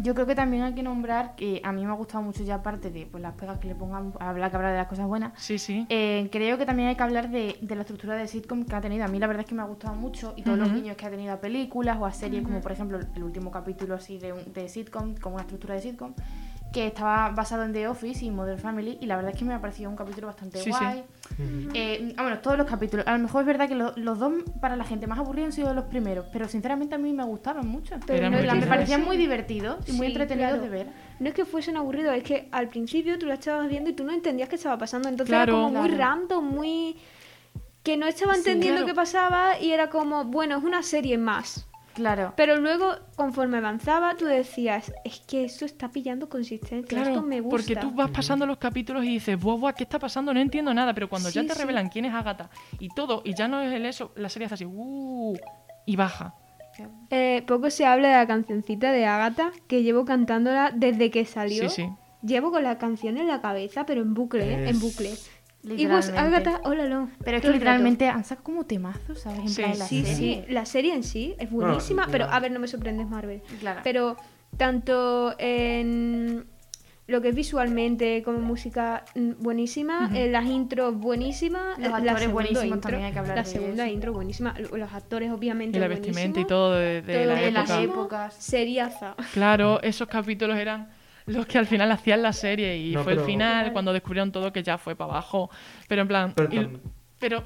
Yo 0.00 0.14
creo 0.14 0.26
que 0.26 0.34
también 0.36 0.62
hay 0.62 0.74
que 0.74 0.82
nombrar 0.82 1.34
que 1.34 1.60
a 1.64 1.72
mí 1.72 1.84
me 1.84 1.90
ha 1.90 1.94
gustado 1.94 2.22
mucho 2.22 2.44
ya 2.44 2.56
aparte 2.56 2.90
de 2.90 3.06
pues, 3.06 3.20
las 3.22 3.32
pegas 3.34 3.58
que 3.58 3.66
le 3.68 3.74
pongan, 3.74 4.12
hablar 4.20 4.50
que 4.50 4.56
hablar 4.56 4.72
de 4.72 4.78
las 4.78 4.86
cosas 4.86 5.06
buenas. 5.08 5.32
Sí, 5.42 5.58
sí. 5.58 5.86
Eh, 5.88 6.28
creo 6.30 6.56
que 6.58 6.66
también 6.66 6.88
hay 6.90 6.94
que 6.94 7.02
hablar 7.02 7.30
de, 7.30 7.56
de 7.62 7.74
la 7.74 7.80
estructura 7.80 8.14
de 8.14 8.28
sitcom 8.28 8.64
que 8.64 8.76
ha 8.76 8.80
tenido. 8.80 9.04
A 9.04 9.08
mí 9.08 9.18
la 9.18 9.26
verdad 9.26 9.40
es 9.44 9.48
que 9.48 9.56
me 9.56 9.62
ha 9.62 9.64
gustado 9.64 9.94
mucho 9.96 10.34
y 10.36 10.42
todos 10.42 10.56
los 10.58 10.68
Ujú. 10.68 10.76
guiños 10.76 10.96
que 10.96 11.06
ha 11.06 11.10
tenido 11.10 11.32
a 11.32 11.40
películas 11.40 11.96
o 11.98 12.04
a 12.06 12.12
series, 12.12 12.44
como 12.44 12.60
por 12.60 12.70
ejemplo 12.70 13.00
el 13.16 13.24
último 13.24 13.50
capítulo 13.50 13.94
así 13.96 14.18
de, 14.18 14.34
un- 14.34 14.52
de 14.52 14.68
sitcom, 14.68 15.16
como 15.16 15.34
una 15.36 15.42
estructura 15.42 15.74
de 15.74 15.80
sitcom, 15.80 16.12
que 16.72 16.86
estaba 16.86 17.30
basado 17.30 17.62
en 17.64 17.72
The 17.72 17.88
Office 17.88 18.24
y 18.24 18.30
Modern 18.30 18.58
Family 18.58 18.98
y 19.00 19.06
la 19.06 19.16
verdad 19.16 19.32
es 19.32 19.38
que 19.38 19.44
me 19.44 19.54
ha 19.54 19.60
parecido 19.60 19.88
un 19.88 19.96
capítulo 19.96 20.26
bastante 20.26 20.58
Sí, 20.58 20.64
sí. 20.70 20.78
guay. 20.78 20.98
Ujú. 21.32 21.70
Eh, 21.72 22.14
ah, 22.18 22.22
bueno, 22.22 22.38
todos 22.40 22.58
los 22.58 22.66
capítulos. 22.66 23.06
A 23.06 23.12
lo 23.12 23.18
mejor 23.20 23.40
es 23.42 23.46
verdad 23.46 23.68
que 23.68 23.74
lo- 23.74 23.92
los 23.96 24.18
dos 24.18 24.32
para 24.60 24.76
la 24.76 24.84
gente 24.84 25.06
más 25.06 25.18
aburridos 25.18 25.46
han 25.46 25.52
sido 25.52 25.72
los 25.72 25.84
primeros, 25.84 26.26
pero 26.32 26.46
sinceramente 26.46 26.94
a 26.94 26.98
mí 26.98 27.12
me 27.14 27.24
gustaron 27.24 27.66
mucho. 27.66 27.94
Pero 28.06 28.28
no 28.28 28.36
me 28.54 28.66
parecían 28.66 29.02
muy 29.04 29.16
divertidos 29.16 29.88
y 29.88 29.92
muy 29.92 30.06
Sí, 30.08 30.12
entretenidos 30.12 30.52
claro. 30.52 30.62
de 30.62 30.68
ver. 30.68 30.86
No 31.20 31.28
es 31.28 31.34
que 31.34 31.44
fuesen 31.46 31.76
aburridos, 31.78 32.14
es 32.14 32.22
que 32.22 32.48
al 32.52 32.68
principio 32.68 33.18
tú 33.18 33.26
la 33.26 33.34
estabas 33.34 33.68
viendo 33.68 33.88
y 33.90 33.94
tú 33.94 34.04
no 34.04 34.12
entendías 34.12 34.48
qué 34.50 34.56
estaba 34.56 34.76
pasando. 34.76 35.08
Entonces 35.08 35.30
Claro. 35.30 35.52
era 35.54 35.62
como 35.68 35.80
muy 35.80 35.88
Claro. 35.90 36.04
random, 36.20 36.44
muy. 36.44 36.96
que 37.84 37.96
no 37.96 38.06
estaba 38.06 38.34
Sí, 38.34 38.40
entendiendo 38.40 38.80
claro. 38.80 38.86
qué 38.88 38.94
pasaba 38.94 39.58
y 39.58 39.70
era 39.72 39.88
como, 39.88 40.24
bueno, 40.24 40.58
es 40.58 40.64
una 40.64 40.82
serie 40.82 41.16
más. 41.16 41.66
Claro. 41.98 42.32
Pero 42.36 42.60
luego, 42.60 42.94
conforme 43.16 43.58
avanzaba, 43.58 44.14
tú 44.16 44.24
decías, 44.26 44.92
es 45.04 45.18
que 45.26 45.44
esto 45.44 45.64
está 45.64 45.90
pillando 45.90 46.28
consistencia, 46.28 47.02
esto 47.02 47.22
me 47.22 47.40
gusta. 47.40 47.56
porque 47.56 47.74
tú 47.74 47.90
vas 47.90 48.08
pasando 48.10 48.46
los 48.46 48.56
capítulos 48.58 49.04
y 49.04 49.14
dices, 49.14 49.36
buah, 49.36 49.56
buah, 49.56 49.72
¿qué 49.72 49.82
está 49.82 49.98
pasando? 49.98 50.32
No 50.32 50.38
entiendo 50.38 50.72
nada, 50.72 50.94
pero 50.94 51.08
cuando 51.08 51.28
ya 51.28 51.42
te 51.42 51.54
sí. 51.54 51.58
revelan 51.58 51.88
quién 51.88 52.04
es 52.04 52.14
Agatha 52.14 52.50
y 52.78 52.88
todo, 52.90 53.22
y 53.24 53.34
ya 53.34 53.48
no 53.48 53.60
es 53.60 53.72
el 53.72 53.84
eso, 53.84 54.12
la 54.14 54.28
serie 54.28 54.46
hace 54.46 54.54
así, 54.54 54.64
uh, 54.64 55.36
y 55.86 55.96
baja. 55.96 56.36
Eh, 57.10 57.42
poco 57.48 57.68
se 57.70 57.84
habla 57.84 58.10
de 58.10 58.14
la 58.14 58.26
cancioncita 58.28 58.92
de 58.92 59.04
Agatha, 59.04 59.50
que 59.66 59.82
llevo 59.82 60.04
cantándola 60.04 60.70
desde 60.72 61.10
que 61.10 61.24
salió. 61.24 61.68
Sí, 61.68 61.82
sí. 61.82 61.90
Llevo 62.22 62.52
con 62.52 62.62
la 62.62 62.78
canción 62.78 63.16
en 63.16 63.26
la 63.26 63.40
cabeza, 63.40 63.86
pero 63.86 64.02
en 64.02 64.14
bucle, 64.14 64.44
¿eh? 64.44 64.68
en 64.68 64.78
bucle. 64.78 65.10
Y 65.62 65.86
pues 65.86 66.08
Literalmente. 66.08 66.48
Agatha, 66.50 66.60
hola, 66.68 67.08
Pero 67.24 67.36
es 67.36 67.42
que 67.42 67.48
rato. 67.48 67.52
literalmente 67.52 68.08
han 68.08 68.24
sacado 68.24 68.44
como 68.44 68.64
temazos, 68.64 69.20
¿sabes? 69.20 69.40
En 69.40 69.48
Sí, 69.48 69.62
plan, 69.62 69.78
la 69.78 69.86
Sí, 69.86 70.04
serie. 70.04 70.44
sí, 70.46 70.52
la 70.52 70.64
serie 70.66 70.94
en 70.94 71.02
sí 71.02 71.34
es 71.38 71.50
buenísima, 71.50 72.06
pero 72.10 72.26
a 72.26 72.38
ver, 72.40 72.52
no 72.52 72.60
me 72.60 72.68
sorprende 72.68 73.02
es 73.02 73.08
Marvel. 73.08 73.42
Claro. 73.60 73.80
Pero 73.82 74.16
tanto 74.56 75.34
en 75.38 76.46
lo 77.08 77.22
que 77.22 77.30
es 77.30 77.34
visualmente 77.34 78.22
como 78.22 78.38
música 78.38 79.04
mm, 79.14 79.30
buenísima, 79.40 80.10
en 80.14 80.30
las 80.30 80.44
intros 80.46 80.94
buenísimas, 80.96 81.78
Los 81.78 81.88
la 81.90 81.96
actores 81.96 82.30
buenísimos 82.30 82.64
intro, 82.66 82.80
también 82.80 83.04
hay 83.06 83.12
que 83.12 83.18
hablar 83.18 83.36
La 83.36 83.42
de 83.42 83.48
segunda 83.50 83.88
intro 83.88 84.12
buenísima, 84.12 84.54
los 84.58 84.92
actores 84.92 85.32
obviamente 85.32 85.78
Y 85.78 85.80
la 85.80 85.88
vestimenta 85.88 86.38
y 86.40 86.44
todo 86.44 86.74
de, 86.74 87.02
de 87.02 87.14
Todo 87.14 87.24
la 87.26 87.34
de 87.40 87.50
las 87.50 87.70
época. 87.70 87.82
épocas. 87.82 88.34
Seriaza. 88.34 89.16
Claro, 89.32 89.80
esos 89.82 90.06
capítulos 90.06 90.56
eran 90.58 90.88
los 91.28 91.46
que 91.46 91.58
al 91.58 91.66
final 91.66 91.90
hacían 91.92 92.22
la 92.22 92.32
serie 92.32 92.76
y 92.76 92.92
No, 92.94 93.04
fue 93.04 93.12
el 93.14 93.20
final 93.20 93.72
cuando 93.72 93.92
descubrieron 93.92 94.32
todo 94.32 94.52
que 94.52 94.62
ya 94.62 94.78
fue 94.78 94.96
para 94.96 95.12
abajo. 95.12 95.50
Pero 95.86 96.02
en 96.02 96.08
plan, 96.08 96.32
Pero 96.34 96.52
y- 96.52 96.56
tam- 96.58 96.80
pero, 97.18 97.44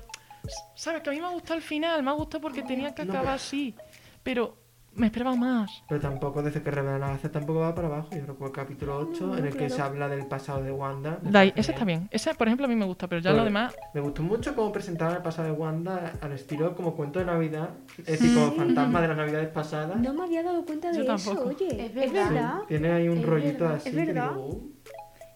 ¿sabes? 0.75 1.03
Que 1.03 1.11
a 1.11 1.13
mí 1.13 1.21
me 1.21 1.27
ha 1.27 1.31
gustado 1.31 1.55
el 1.55 1.63
final, 1.63 2.03
me 2.03 2.11
ha 2.11 2.15
gustado 2.15 2.41
porque 2.43 2.63
tenía 2.63 2.95
que 2.95 3.05
No, 3.05 3.13
acabar 3.13 3.27
pero- 3.27 3.35
así. 3.37 3.75
Pero 4.23 4.57
me 4.95 5.07
esperaba 5.07 5.35
más. 5.37 5.83
Pero 5.89 6.01
tampoco 6.01 6.43
desde 6.43 6.63
que 6.63 6.71
revelan 6.71 7.01
la 7.01 7.15
hace 7.15 7.29
tampoco 7.29 7.61
va 7.61 7.75
para 7.75 7.89
abajo. 7.89 8.09
Yo 8.13 8.21
recuerdo 8.21 8.47
el 8.47 8.53
capítulo 8.53 8.99
8 8.99 9.39
en 9.39 9.47
el 9.47 9.57
que 9.57 9.71
se 9.71 9.81
habla 9.81 10.09
del 10.09 10.27
pasado 10.27 10.63
de 10.63 10.71
Wanda. 10.71 11.19
Dai, 11.23 11.53
ese 11.57 11.73
está 11.73 11.85
bien. 11.85 12.09
Ese, 12.11 12.35
por 12.35 12.47
ejemplo, 12.49 12.67
a 12.67 12.69
mí 12.69 12.77
me 12.77 12.85
gusta, 12.85 13.09
pero 13.09 13.21
ya 13.21 13.31
Pero 13.31 13.39
lo 13.41 13.45
demás. 13.45 13.75
Me 13.95 14.01
gustó 14.01 14.23
mucho 14.23 14.55
cómo 14.55 14.71
presentaban 14.73 15.17
el 15.17 15.23
pasado 15.23 15.49
de 15.49 15.53
Wanda 15.55 16.13
al 16.21 16.33
estilo 16.33 16.75
como 16.75 16.95
cuento 16.95 17.19
de 17.19 17.25
Navidad. 17.25 17.71
Es 17.99 18.07
decir, 18.21 18.35
como 18.35 18.53
fantasma 18.53 19.01
de 19.01 19.09
las 19.09 19.17
Navidades 19.17 19.49
pasadas. 19.49 19.97
No 19.99 20.13
me 20.15 20.25
había 20.25 20.43
dado 20.43 20.65
cuenta 20.65 20.91
de 20.91 20.99
Yo 21.05 21.15
eso, 21.15 21.31
tampoco. 21.33 21.49
oye. 21.49 21.87
Es 21.87 22.13
verdad. 22.13 22.59
Sí, 22.61 22.67
tiene 22.69 22.93
ahí 22.93 23.09
un 23.09 23.19
Es 23.19 23.27
rollito 23.27 23.65
verdad, 23.65 23.77
así. 23.77 23.89
es 23.89 23.95
que 23.95 24.13
digo, 24.13 24.47
uh, 24.47 24.73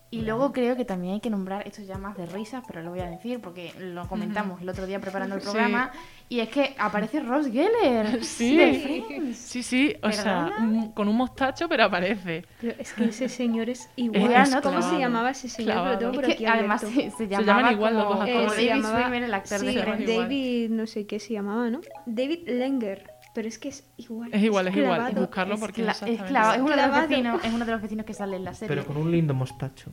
Y 0.09 0.23
luego 0.23 0.53
creo 0.53 0.77
que 0.77 0.85
también 0.85 1.15
hay 1.15 1.21
que 1.21 1.31
nombrar, 1.31 1.67
esto 1.67 1.83
ya 1.83 1.99
más 1.99 2.17
de 2.17 2.27
risas, 2.27 2.63
pero 2.67 2.81
lo 2.81 2.91
voy 2.91 3.01
a 3.01 3.07
decir 3.11 3.41
porque 3.41 3.73
lo 3.79 4.07
comentamos 4.07 4.63
el 4.63 4.69
otro 4.69 4.87
día 4.87 5.01
preparando 5.01 5.35
el 5.35 5.41
Sí. 5.41 5.49
programa, 5.49 5.91
y 6.29 6.39
es 6.41 6.49
que 6.49 6.77
aparece 6.79 7.21
Ross 7.21 7.49
Geller. 7.51 8.23
Sí. 8.25 8.57
de. 8.57 9.33
Sí, 9.35 9.63
sí, 9.65 9.97
o 10.03 10.13
sea, 10.13 10.47
¿Perdona? 10.47 10.57
un- 10.61 10.93
con 10.93 11.09
un 11.09 11.17
mostacho, 11.17 11.69
pero 11.69 11.85
aparece. 11.85 12.45
Pero 12.61 12.75
es 12.79 12.93
que 12.93 13.05
ese 13.07 13.29
señor 13.29 13.69
es 13.69 13.91
igual. 13.97 14.49
¿no? 14.51 14.63
¿Cómo 14.63 14.81
se 14.81 14.97
llamaba 14.99 15.31
ese 15.31 15.49
señor? 15.49 15.73
clavado. 15.73 15.93
Lo 15.95 15.99
tengo 15.99 16.13
por 16.13 16.25
Es 16.25 16.31
aquí 16.31 16.45
que 16.45 16.49
además 16.51 16.81
se, 16.83 17.11
se 17.11 17.27
llaman 17.29 17.73
igual 17.73 17.95
los 17.95 18.05
como, 18.05 18.21
dos 18.21 18.29
Eh, 18.29 18.33
como 18.35 18.47
David 18.53 18.67
llamaba- 18.69 18.99
Schwimmer, 19.01 19.23
el 19.25 19.35
actor 19.35 19.59
sí, 19.59 19.67
de 19.67 19.83
Friends. 19.83 20.07
David, 20.17 20.71
no 20.71 20.87
sé 20.87 21.07
qué 21.07 21.19
se 21.19 21.33
llamaba, 21.33 21.69
¿no? 21.69 21.81
David 22.07 22.49
Lenger. 22.49 23.11
Pero 23.37 23.47
es 23.49 23.59
que 23.59 23.69
es 23.69 23.85
igual. 23.99 24.31
Es 24.33 24.43
igual, 24.43 24.67
es 24.69 24.77
igual. 24.77 25.13
Y 25.13 25.15
buscarlo 25.15 25.55
Es, 25.55 25.61
porque 25.61 25.85
cla- 25.85 25.91
es 25.91 26.03
es 26.03 26.23
claro, 26.23 26.53
es 26.55 26.61
uno 26.63 26.75
de 26.75 26.87
los 26.89 27.09
vecinos, 27.09 27.45
es 27.45 27.53
uno 27.53 27.65
de 27.67 27.73
los 27.73 27.83
vecinos 27.83 28.07
que 28.07 28.15
sale 28.15 28.37
en 28.37 28.45
la 28.45 28.55
serie. 28.55 28.75
pero 28.75 28.87
con 28.87 28.97
un 28.97 29.11
lindo 29.13 29.35
mostacho. 29.35 29.93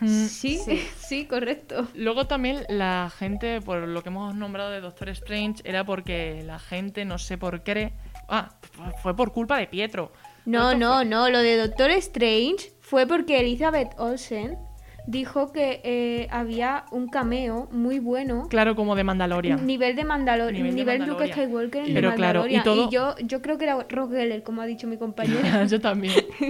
Mm. 0.00 0.24
Sí, 0.26 0.58
Sí. 0.64 0.80
sí, 0.96 1.26
correcto. 1.26 1.88
Luego 1.94 2.26
también 2.28 2.64
la 2.68 3.10
gente, 3.18 3.60
por 3.60 3.78
lo 3.86 4.02
que 4.02 4.08
hemos 4.10 4.34
nombrado 4.36 4.70
de 4.70 4.80
Doctor 4.80 5.08
Strange, 5.08 5.60
era 5.64 5.84
porque 5.84 6.42
la 6.44 6.58
gente, 6.60 7.04
no 7.04 7.18
sé 7.18 7.36
por 7.36 7.62
qué... 7.64 7.92
Ah, 8.28 8.54
fue 9.02 9.14
por 9.16 9.32
culpa 9.32 9.58
de 9.58 9.66
Pietro. 9.66 10.12
No, 10.46 10.74
no, 10.74 10.96
fue- 10.96 11.04
no. 11.04 11.28
Lo 11.30 11.40
de 11.40 11.56
Doctor 11.56 11.90
Strange 11.90 12.72
fue 12.80 13.06
porque 13.08 13.40
Elizabeth 13.40 13.92
Olsen 13.98 14.56
dijo 15.06 15.52
que 15.52 15.80
eh, 15.84 16.28
había 16.30 16.84
un 16.90 17.08
cameo 17.08 17.68
muy 17.70 17.98
bueno. 17.98 18.46
Claro, 18.48 18.74
como 18.74 18.94
de 18.96 19.04
Mandalorian. 19.04 19.66
Nivel 19.66 19.96
de 19.96 20.04
Mandalorian, 20.04 20.54
Nivel 20.62 20.74
nivel, 20.74 21.00
de 21.00 21.06
Luke 21.06 21.20
Mandalorian. 21.20 21.46
Skywalker 21.48 21.88
en 21.88 21.94
Pero 21.94 22.14
claro, 22.14 22.46
y 22.46 22.54
Mandalorian. 22.56 22.64
todo- 22.64 22.90
yo, 22.90 23.14
yo 23.26 23.42
creo 23.42 23.58
que 23.58 23.64
era 23.64 23.86
Rock 23.88 24.12
Geller, 24.12 24.42
como 24.42 24.62
ha 24.62 24.66
dicho 24.66 24.86
mi 24.86 24.96
compañera. 24.96 25.64
Yo 25.66 25.80
también. 25.80 26.14
Y, 26.40 26.44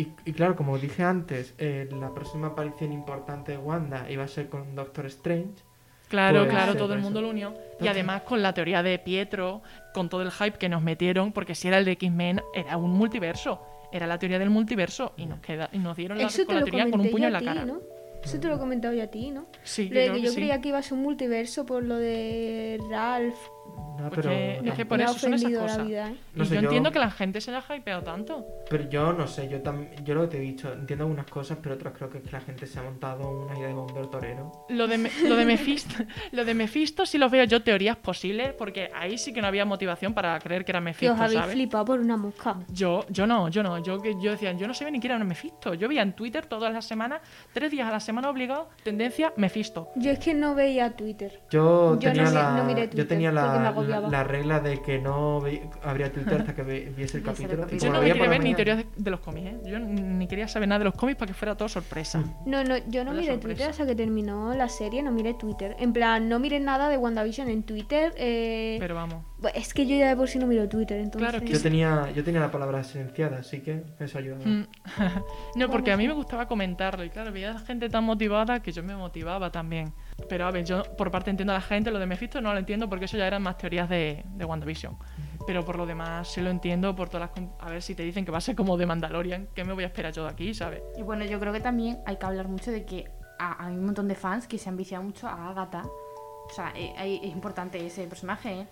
y- 0.00 0.12
y 0.24 0.32
claro, 0.32 0.54
como 0.56 0.78
dije 0.78 1.02
antes, 1.02 1.54
eh, 1.58 1.88
la 2.00 2.12
próxima 2.14 2.48
aparición 2.48 2.92
importante 2.92 3.52
de 3.52 3.58
Wanda 3.58 4.06
iba 4.10 4.24
a 4.24 4.28
ser 4.28 4.48
con 4.48 4.74
Doctor 4.74 5.06
Strange. 5.06 5.50
Claro, 6.08 6.40
Pues, 6.44 6.50
claro, 6.50 6.76
todo 6.76 6.94
el 6.94 7.00
mundo 7.00 7.20
lo 7.20 7.30
unió. 7.30 7.52
Y 7.80 7.88
además 7.88 8.22
con 8.22 8.40
la 8.40 8.54
teoría 8.54 8.82
de 8.84 8.96
Pietro, 9.00 9.62
con 9.92 10.08
todo 10.08 10.22
el 10.22 10.30
hype 10.30 10.56
que 10.56 10.68
nos 10.68 10.80
metieron, 10.80 11.32
porque 11.32 11.56
si 11.56 11.66
era 11.66 11.78
el 11.78 11.84
de 11.84 11.92
X-Men, 11.92 12.40
era 12.54 12.76
un 12.76 12.92
multiverso. 12.92 13.60
Era 13.92 14.06
la 14.06 14.16
teoría 14.18 14.38
del 14.38 14.50
multiverso. 14.50 15.12
Y 15.16 15.26
nos, 15.26 15.40
queda, 15.40 15.68
y 15.72 15.78
nos 15.78 15.96
dieron 15.96 16.18
la, 16.18 16.28
con 16.46 16.54
la 16.54 16.62
teoría 16.64 16.88
con 16.90 17.00
un 17.00 17.10
puño 17.10 17.26
en 17.26 17.32
la 17.32 17.38
ti, 17.40 17.44
cara. 17.44 17.64
¿no? 17.64 17.80
Eso 18.26 18.40
te 18.40 18.48
lo 18.48 18.56
he 18.56 18.58
comentado 18.58 18.92
yo 18.92 19.02
a 19.04 19.06
ti, 19.06 19.30
¿no? 19.30 19.46
Sí, 19.62 19.88
Lo 19.88 20.00
de 20.00 20.06
creo 20.06 20.14
que 20.16 20.22
yo 20.22 20.30
sí. 20.30 20.36
creía 20.36 20.60
que 20.60 20.68
iba 20.70 20.78
a 20.78 20.82
ser 20.82 20.94
un 20.94 21.02
multiverso 21.02 21.64
por 21.64 21.82
lo 21.84 21.96
de 21.96 22.78
Ralph. 22.90 23.36
No, 23.96 24.10
Porque 24.10 24.28
pero, 24.60 24.70
es 24.70 24.74
que 24.76 24.84
por 24.84 24.98
me 24.98 25.04
ha 25.04 25.06
eso 25.06 25.18
son 25.18 25.32
esas 25.34 25.50
la 25.50 25.58
cosas. 25.60 25.86
vida, 25.86 26.10
¿eh? 26.10 26.16
No 26.34 26.44
y 26.44 26.46
sé, 26.46 26.54
yo, 26.56 26.60
yo- 26.60 26.66
entiendo 26.66 26.92
que 26.92 26.98
la 26.98 27.10
gente 27.10 27.40
se 27.40 27.50
haya 27.50 27.76
hypeado 27.76 28.02
tanto. 28.02 28.44
pero 28.68 28.86
yo 28.90 29.14
no 29.14 29.26
sé, 29.26 29.48
yo 29.48 29.62
tam- 29.62 29.88
yo 30.04 30.14
lo 30.14 30.20
que 30.22 30.28
te 30.28 30.36
he 30.36 30.40
dicho, 30.40 30.70
entiendo 30.70 31.04
algunas 31.06 31.24
cosas, 31.26 31.56
pero 31.62 31.76
otras 31.76 31.94
creo 31.96 32.10
que 32.10 32.18
es 32.18 32.24
que 32.24 32.30
la 32.30 32.40
gente 32.42 32.66
se 32.66 32.78
ha 32.78 32.82
montado 32.82 33.30
una 33.46 33.56
idea 33.58 33.68
de 33.68 33.72
bombero 33.74 34.06
torero. 34.10 34.52
Lo 34.68 34.86
de, 34.86 34.98
Me- 34.98 35.10
lo 35.26 35.34
de 35.34 35.46
Mephisto, 35.46 35.94
lo 36.32 36.44
de 36.44 36.52
Mephisto 36.52 37.06
sí 37.06 37.16
lo 37.16 37.30
veo 37.30 37.44
yo 37.44 37.62
teorías 37.62 37.96
posibles, 37.96 38.52
porque 38.52 38.90
ahí 38.94 39.16
sí 39.16 39.32
que 39.32 39.40
no 39.40 39.46
había 39.48 39.64
motivación 39.64 40.12
para 40.12 40.38
creer 40.40 40.66
que 40.66 40.72
era 40.72 40.80
Que 40.80 40.84
Mephisto, 40.84 41.14
os 41.14 41.20
habéis 41.20 41.40
¿sabes? 41.40 41.54
flipado 41.54 41.84
por 41.86 41.98
una 42.00 42.18
mosca. 42.18 42.54
Yo, 42.68 43.06
yo 43.08 43.26
no, 43.26 43.48
yo 43.48 43.62
no. 43.62 43.78
Yo, 43.82 44.02
que- 44.02 44.14
yo 44.20 44.32
decía, 44.32 44.52
yo 44.52 44.68
no 44.68 44.74
sabía 44.74 44.90
ni 44.92 45.00
que 45.00 45.06
era 45.06 45.16
un 45.16 45.26
Mephisto. 45.26 45.72
Yo 45.72 45.88
veía 45.88 46.02
en 46.02 46.12
Twitter 46.12 46.44
todas 46.44 46.70
las 46.70 46.84
semanas, 46.84 47.22
tres 47.54 47.70
días 47.70 47.88
a 47.88 47.92
la 47.92 48.00
semana 48.00 48.28
obligado, 48.28 48.68
tendencia 48.84 49.32
Mephisto. 49.36 49.88
Yo 49.96 50.10
es 50.10 50.18
que 50.18 50.34
no 50.34 50.54
veía 50.54 50.90
Twitter. 50.94 51.40
Yo 51.50 51.94
Yo 51.98 52.10
tenía 52.10 52.24
no, 52.24 52.30
la, 52.30 52.50
no 52.58 52.64
miré 52.64 52.82
yo 52.82 52.88
Twitter, 52.90 53.08
tenía 53.08 53.32
la, 53.32 53.55
que 53.56 53.58
me 53.58 53.64
la, 53.64 53.68
agobiaba. 53.70 54.08
la 54.10 54.24
regla 54.24 54.60
de 54.60 54.80
que 54.82 54.98
no 54.98 55.40
ve- 55.40 55.68
abría 55.82 56.12
Twitter 56.12 56.40
hasta 56.40 56.54
que 56.54 56.62
ve- 56.62 56.92
viese 56.96 57.18
el 57.18 57.22
capítulo. 57.24 57.66
y. 57.70 57.78
Yo 57.78 57.92
no 57.92 58.00
me 58.00 58.06
quería 58.06 58.28
ver 58.28 58.42
ni 58.42 58.54
teorías 58.54 58.78
de, 58.78 58.86
de 58.96 59.10
los 59.10 59.20
cómics, 59.20 59.46
¿eh? 59.46 59.58
Yo 59.66 59.78
ni 59.78 60.26
quería 60.28 60.48
saber 60.48 60.68
nada 60.68 60.78
de 60.80 60.84
los 60.86 60.94
cómics 60.94 61.18
para 61.18 61.28
que 61.28 61.34
fuera 61.34 61.56
todo 61.56 61.68
sorpresa. 61.68 62.22
No, 62.46 62.62
no, 62.64 62.76
yo 62.88 63.04
no 63.04 63.12
Fue 63.12 63.20
miré 63.20 63.32
sorpresa. 63.32 63.40
Twitter 63.40 63.70
hasta 63.70 63.86
que 63.86 63.94
terminó 63.94 64.54
la 64.54 64.68
serie, 64.68 65.02
no 65.02 65.10
miré 65.12 65.34
Twitter. 65.34 65.76
En 65.78 65.92
plan, 65.92 66.28
no 66.28 66.38
miré 66.38 66.60
nada 66.60 66.88
de 66.88 66.96
WandaVision 66.98 67.48
en 67.48 67.62
Twitter. 67.62 68.12
eh, 68.16 68.76
Pero 68.80 68.94
vamos. 68.94 69.24
Bu- 69.40 69.50
Es 69.54 69.72
que 69.74 69.86
yo 69.86 69.96
ya 69.96 70.08
de 70.08 70.16
por 70.16 70.28
sí 70.28 70.38
no 70.38 70.46
miro 70.46 70.68
Twitter, 70.68 70.98
entonces... 70.98 71.20
Claro, 71.30 71.38
es 71.44 71.50
que 71.50 71.56
Yo 71.56 71.62
tenía, 71.62 72.10
yo 72.12 72.22
tenía 72.24 72.40
la 72.40 72.50
palabra 72.50 72.82
silenciada, 72.84 73.38
así 73.38 73.60
que 73.60 73.82
eso 74.00 74.18
ayudaba. 74.18 74.44
Mm. 74.44 74.66
no, 75.56 75.70
porque 75.70 75.92
a 75.92 75.96
mí 75.96 76.06
me 76.06 76.14
gustaba 76.14 76.46
comentarlo 76.46 77.04
y 77.04 77.10
claro, 77.10 77.32
veía 77.32 77.50
a 77.50 77.54
la 77.54 77.60
gente 77.60 77.88
tan 77.88 78.04
motivada 78.04 78.60
que 78.60 78.72
yo 78.72 78.82
me 78.82 78.96
motivaba 78.96 79.50
también. 79.50 79.92
Pero 80.28 80.46
a 80.46 80.50
ver, 80.50 80.64
yo 80.64 80.82
por 80.96 81.10
parte 81.10 81.30
entiendo 81.30 81.52
a 81.52 81.56
la 81.56 81.60
gente, 81.62 81.90
lo 81.90 81.98
de 81.98 82.06
Mephisto 82.06 82.40
no 82.40 82.52
lo 82.52 82.58
entiendo 82.58 82.88
porque 82.88 83.04
eso 83.04 83.16
ya 83.16 83.26
eran 83.26 83.42
más 83.42 83.58
teorías 83.58 83.88
de, 83.88 84.24
de 84.26 84.44
WandaVision. 84.44 84.96
Pero 85.46 85.64
por 85.64 85.76
lo 85.76 85.86
demás 85.86 86.28
sí 86.28 86.40
lo 86.40 86.50
entiendo 86.50 86.94
por 86.96 87.08
todas 87.08 87.30
las... 87.36 87.46
A 87.60 87.70
ver 87.70 87.82
si 87.82 87.94
te 87.94 88.02
dicen 88.02 88.24
que 88.24 88.30
va 88.32 88.38
a 88.38 88.40
ser 88.40 88.56
como 88.56 88.76
de 88.76 88.86
Mandalorian, 88.86 89.48
¿qué 89.54 89.64
me 89.64 89.72
voy 89.72 89.84
a 89.84 89.86
esperar 89.88 90.12
yo 90.12 90.24
de 90.24 90.30
aquí, 90.30 90.54
sabes? 90.54 90.82
Y 90.96 91.02
bueno, 91.02 91.24
yo 91.24 91.38
creo 91.38 91.52
que 91.52 91.60
también 91.60 91.98
hay 92.06 92.16
que 92.16 92.26
hablar 92.26 92.48
mucho 92.48 92.70
de 92.72 92.84
que 92.84 93.08
a- 93.38 93.64
hay 93.66 93.74
un 93.74 93.84
montón 93.84 94.08
de 94.08 94.14
fans 94.14 94.48
que 94.48 94.58
se 94.58 94.68
han 94.68 94.76
viciado 94.76 95.04
mucho 95.04 95.28
a 95.28 95.50
Agatha. 95.50 95.82
O 95.84 96.48
sea, 96.54 96.72
eh, 96.74 97.20
es 97.22 97.30
importante 97.30 97.84
ese 97.84 98.06
personaje, 98.06 98.60
¿eh? 98.60 98.66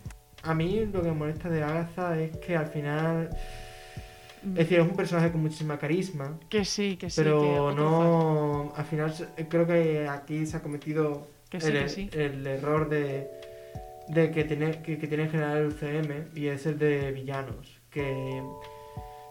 A 0.45 0.55
mí 0.55 0.85
lo 0.87 1.03
que 1.03 1.09
me 1.09 1.15
molesta 1.15 1.49
de 1.49 1.63
Agatha 1.63 2.21
es 2.21 2.37
que 2.39 2.57
al 2.57 2.67
final. 2.67 3.31
Mm. 4.43 4.51
Es 4.51 4.57
decir, 4.57 4.79
es 4.81 4.87
un 4.87 4.95
personaje 4.95 5.33
con 5.33 5.41
muchísima 5.41 5.79
carisma. 5.79 6.39
Que 6.51 6.65
sí, 6.65 6.97
que 6.97 7.09
sí. 7.09 7.23
pero 7.23 7.73
no. 7.73 8.73
Al 8.77 8.85
final 8.85 9.15
creo 9.49 9.67
que 9.67 10.07
aquí 10.07 10.45
se 10.47 10.59
ha 10.59 10.63
cometido 10.63 11.29
Que 11.49 11.61
sí, 11.61 11.69
el, 11.69 11.83
que 11.83 11.89
sí. 11.89 12.11
el 12.13 12.47
error 12.47 12.89
de, 12.91 13.31
de 14.09 14.31
que, 14.31 14.45
tiene, 14.45 14.83
que, 14.83 14.99
que 14.99 15.07
tiene 15.07 15.25
en 15.25 15.31
general 15.31 15.59
el 15.59 15.67
UCM 15.69 16.37
y 16.39 16.49
es 16.49 16.67
el 16.67 16.79
de 16.79 17.13
villanos. 17.13 17.81
Que 17.91 18.43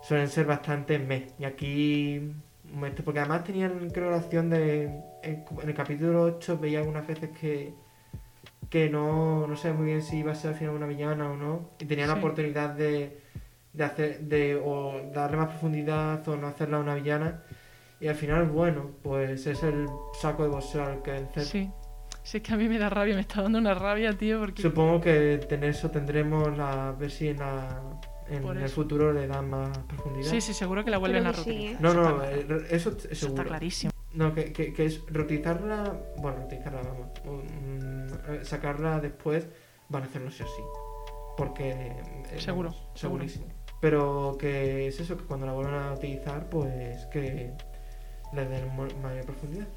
suelen 0.02 0.28
ser 0.30 0.46
bastante 0.46 0.98
meh. 1.00 1.28
Y 1.38 1.46
aquí. 1.46 2.32
Porque 3.06 3.20
además 3.20 3.44
tenían, 3.44 3.90
creo, 3.92 4.10
la 4.10 4.18
opción 4.18 4.50
de. 4.50 4.86
En, 5.22 5.46
en 5.62 5.70
el 5.70 5.76
capítulo 5.76 6.24
8 6.24 6.58
veía 6.58 6.80
algunas 6.80 7.06
veces 7.06 7.30
que. 7.40 7.83
Que 8.74 8.90
no, 8.90 9.46
no 9.46 9.56
sé 9.56 9.72
muy 9.72 9.86
bien 9.86 10.02
si 10.02 10.18
iba 10.18 10.32
a 10.32 10.36
ser 10.36 10.50
al 10.54 10.56
final 10.58 10.74
una 10.74 10.88
villana 10.88 11.30
o 11.30 11.38
no. 11.38 11.70
Y 11.80 11.86
tenían 11.86 12.08
la 12.08 12.16
Sí. 12.16 12.20
oportunidad 12.22 12.72
de. 12.72 13.20
De 13.72 13.84
hacer. 13.84 14.22
De 14.22 14.56
o 14.56 15.00
darle 15.14 15.38
más 15.38 15.50
profundidad 15.50 16.28
o 16.28 16.36
no 16.38 16.48
hacerla 16.48 16.80
una 16.80 16.96
villana. 16.96 17.44
Y 18.00 18.08
al 18.08 18.16
final, 18.16 18.46
bueno, 18.48 18.90
pues 19.04 19.46
es 19.46 19.62
el 19.62 19.86
saco 20.20 20.42
de 20.42 20.50
boxeo 20.50 20.84
al 20.86 21.04
que 21.04 21.12
vencer. 21.12 21.44
Sí. 21.44 21.70
Sí, 22.24 22.38
es 22.38 22.44
que 22.44 22.52
a 22.54 22.58
mí 22.58 22.68
me 22.68 22.80
da 22.80 22.90
rabia, 22.90 23.14
me 23.14 23.22
está 23.22 23.44
dando 23.44 23.60
una 23.60 23.74
rabia, 23.76 24.14
tío, 24.18 24.40
porque... 24.40 24.62
Supongo 24.64 25.02
que 25.02 25.36
en 25.48 25.64
eso 25.66 25.92
tendremos 25.92 26.58
la. 26.58 26.88
A 26.90 26.92
ver 26.94 27.12
si 27.12 27.28
en, 27.28 27.38
la, 27.38 27.80
en 28.28 28.44
el 28.58 28.70
futuro 28.70 29.14
le 29.14 29.28
dan 29.28 29.52
más 29.52 29.78
profundidad. 29.88 30.32
Sí, 30.32 30.42
sí, 30.42 30.54
seguro 30.56 30.84
que 30.84 30.90
la 30.90 30.98
vuelven 30.98 31.22
Creo 31.26 31.32
a 31.32 31.36
que 31.36 31.42
sí. 31.44 31.66
¿eh? 31.68 31.78
No, 31.80 31.92
Eso 31.92 32.02
no, 32.02 32.24
está- 32.24 32.56
eso 32.76 32.90
es 32.90 33.06
eso 33.06 33.16
seguro. 33.28 33.42
está 33.44 33.44
clarísimo. 33.44 33.93
No, 34.14 34.34
que, 34.34 34.54
que, 34.54 34.74
que 34.74 34.86
es 34.86 35.02
reutilizarla. 35.08 36.00
Bueno, 36.18 36.38
reutilizarla, 36.38 36.82
vamos. 36.82 37.08
mm, 37.26 38.44
sacarla 38.44 39.00
después 39.00 39.48
van 39.90 40.04
a 40.04 40.06
hacerlo 40.06 40.32
sí 40.32 40.44
o 40.44 40.48
sí. 40.48 40.62
Porque. 41.38 41.70
eh, 41.72 42.40
Seguro, 42.40 42.70
vamos, 42.70 42.92
seguro. 42.94 43.24
Segurísimo. 43.24 43.46
Pero 43.82 44.38
que 44.40 44.88
es 44.88 45.00
eso, 45.00 45.18
que 45.18 45.24
cuando 45.26 45.46
la 45.46 45.54
vuelvan 45.54 45.74
a 45.76 45.94
utilizar, 45.94 46.48
pues 46.50 47.06
que 47.08 47.54
le 48.34 48.46
den 48.46 48.76
mayor 49.02 49.26
profundidad. 49.26 49.68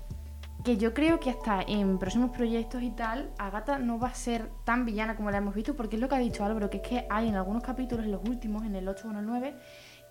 Que 0.64 0.76
yo 0.76 0.94
creo 0.94 1.18
que 1.20 1.30
hasta 1.30 1.62
en 1.62 1.98
próximos 1.98 2.30
proyectos 2.30 2.82
y 2.82 2.90
tal, 2.90 3.30
Agatha 3.38 3.78
no 3.78 3.98
va 3.98 4.08
a 4.08 4.14
ser 4.14 4.48
tan 4.64 4.84
villana 4.84 5.16
como 5.16 5.30
la 5.30 5.38
hemos 5.38 5.54
visto, 5.54 5.74
porque 5.76 5.96
es 5.96 6.02
lo 6.02 6.08
que 6.08 6.14
ha 6.14 6.18
dicho 6.18 6.44
Álvaro, 6.44 6.70
que 6.70 6.78
es 6.78 6.82
que 6.82 7.06
hay 7.10 7.28
en 7.28 7.36
algunos 7.36 7.62
capítulos, 7.62 8.04
en 8.04 8.12
los 8.12 8.22
últimos, 8.28 8.64
en 8.64 8.74
el 8.76 8.88
8 8.88 9.08
o 9.08 9.10
en 9.10 9.16
el 9.18 9.26
9, 9.26 9.54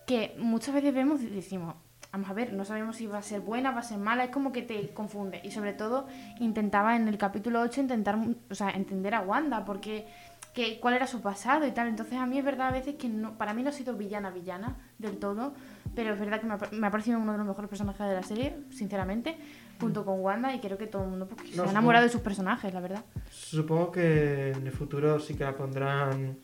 que 0.05 0.35
muchas 0.39 0.75
veces 0.75 0.93
vemos 0.93 1.21
y 1.21 1.27
decimos, 1.27 1.75
vamos 2.15 2.29
a 2.29 2.33
ver, 2.33 2.53
no 2.53 2.63
sabemos 2.63 2.95
si 2.95 3.07
va 3.07 3.17
a 3.17 3.21
ser 3.21 3.41
buena, 3.41 3.71
va 3.71 3.79
a 3.79 3.83
ser 3.83 3.97
mala, 3.97 4.23
es 4.23 4.29
como 4.31 4.51
que 4.53 4.61
te 4.61 4.89
confunde. 4.93 5.41
Y 5.43 5.51
sobre 5.51 5.73
todo, 5.73 6.07
intentaba 6.39 6.95
en 6.95 7.07
el 7.09 7.17
capítulo 7.17 7.59
8 7.61 7.81
intentar, 7.81 8.17
o 8.49 8.55
sea, 8.55 8.69
entender 8.71 9.13
a 9.15 9.21
Wanda, 9.21 9.65
porque 9.65 10.07
que, 10.53 10.79
cuál 10.79 10.93
era 10.93 11.05
su 11.07 11.21
pasado 11.21 11.67
y 11.67 11.71
tal. 11.71 11.89
Entonces 11.89 12.17
a 12.17 12.25
mí 12.25 12.37
es 12.37 12.45
verdad 12.45 12.69
a 12.69 12.71
veces 12.71 12.95
que 12.95 13.09
no, 13.09 13.37
para 13.37 13.53
mí 13.53 13.61
no 13.63 13.69
ha 13.69 13.73
sido 13.73 13.95
villana, 13.97 14.29
villana 14.29 14.77
del 14.97 15.17
todo, 15.17 15.53
pero 15.93 16.13
es 16.13 16.19
verdad 16.19 16.39
que 16.39 16.47
me 16.47 16.53
ha, 16.53 16.59
me 16.71 16.87
ha 16.87 16.91
parecido 16.91 17.19
uno 17.19 17.33
de 17.33 17.37
los 17.39 17.47
mejores 17.47 17.67
personajes 17.69 18.07
de 18.07 18.13
la 18.15 18.23
serie, 18.23 18.55
sinceramente, 18.69 19.37
junto 19.81 20.05
con 20.05 20.21
Wanda 20.21 20.55
y 20.55 20.59
creo 20.61 20.77
que 20.77 20.87
todo 20.87 21.03
el 21.03 21.09
mundo 21.09 21.27
pues, 21.27 21.41
se 21.41 21.47
ha 21.47 21.55
supongo- 21.65 21.71
enamorado 21.71 22.05
de 22.05 22.11
sus 22.11 22.21
personajes, 22.21 22.73
la 22.73 22.79
verdad. 22.79 23.03
Supongo 23.29 23.91
que 23.91 24.51
en 24.51 24.65
el 24.65 24.71
futuro 24.71 25.19
sí 25.19 25.35
que 25.35 25.43
la 25.43 25.55
pondrán. 25.57 26.37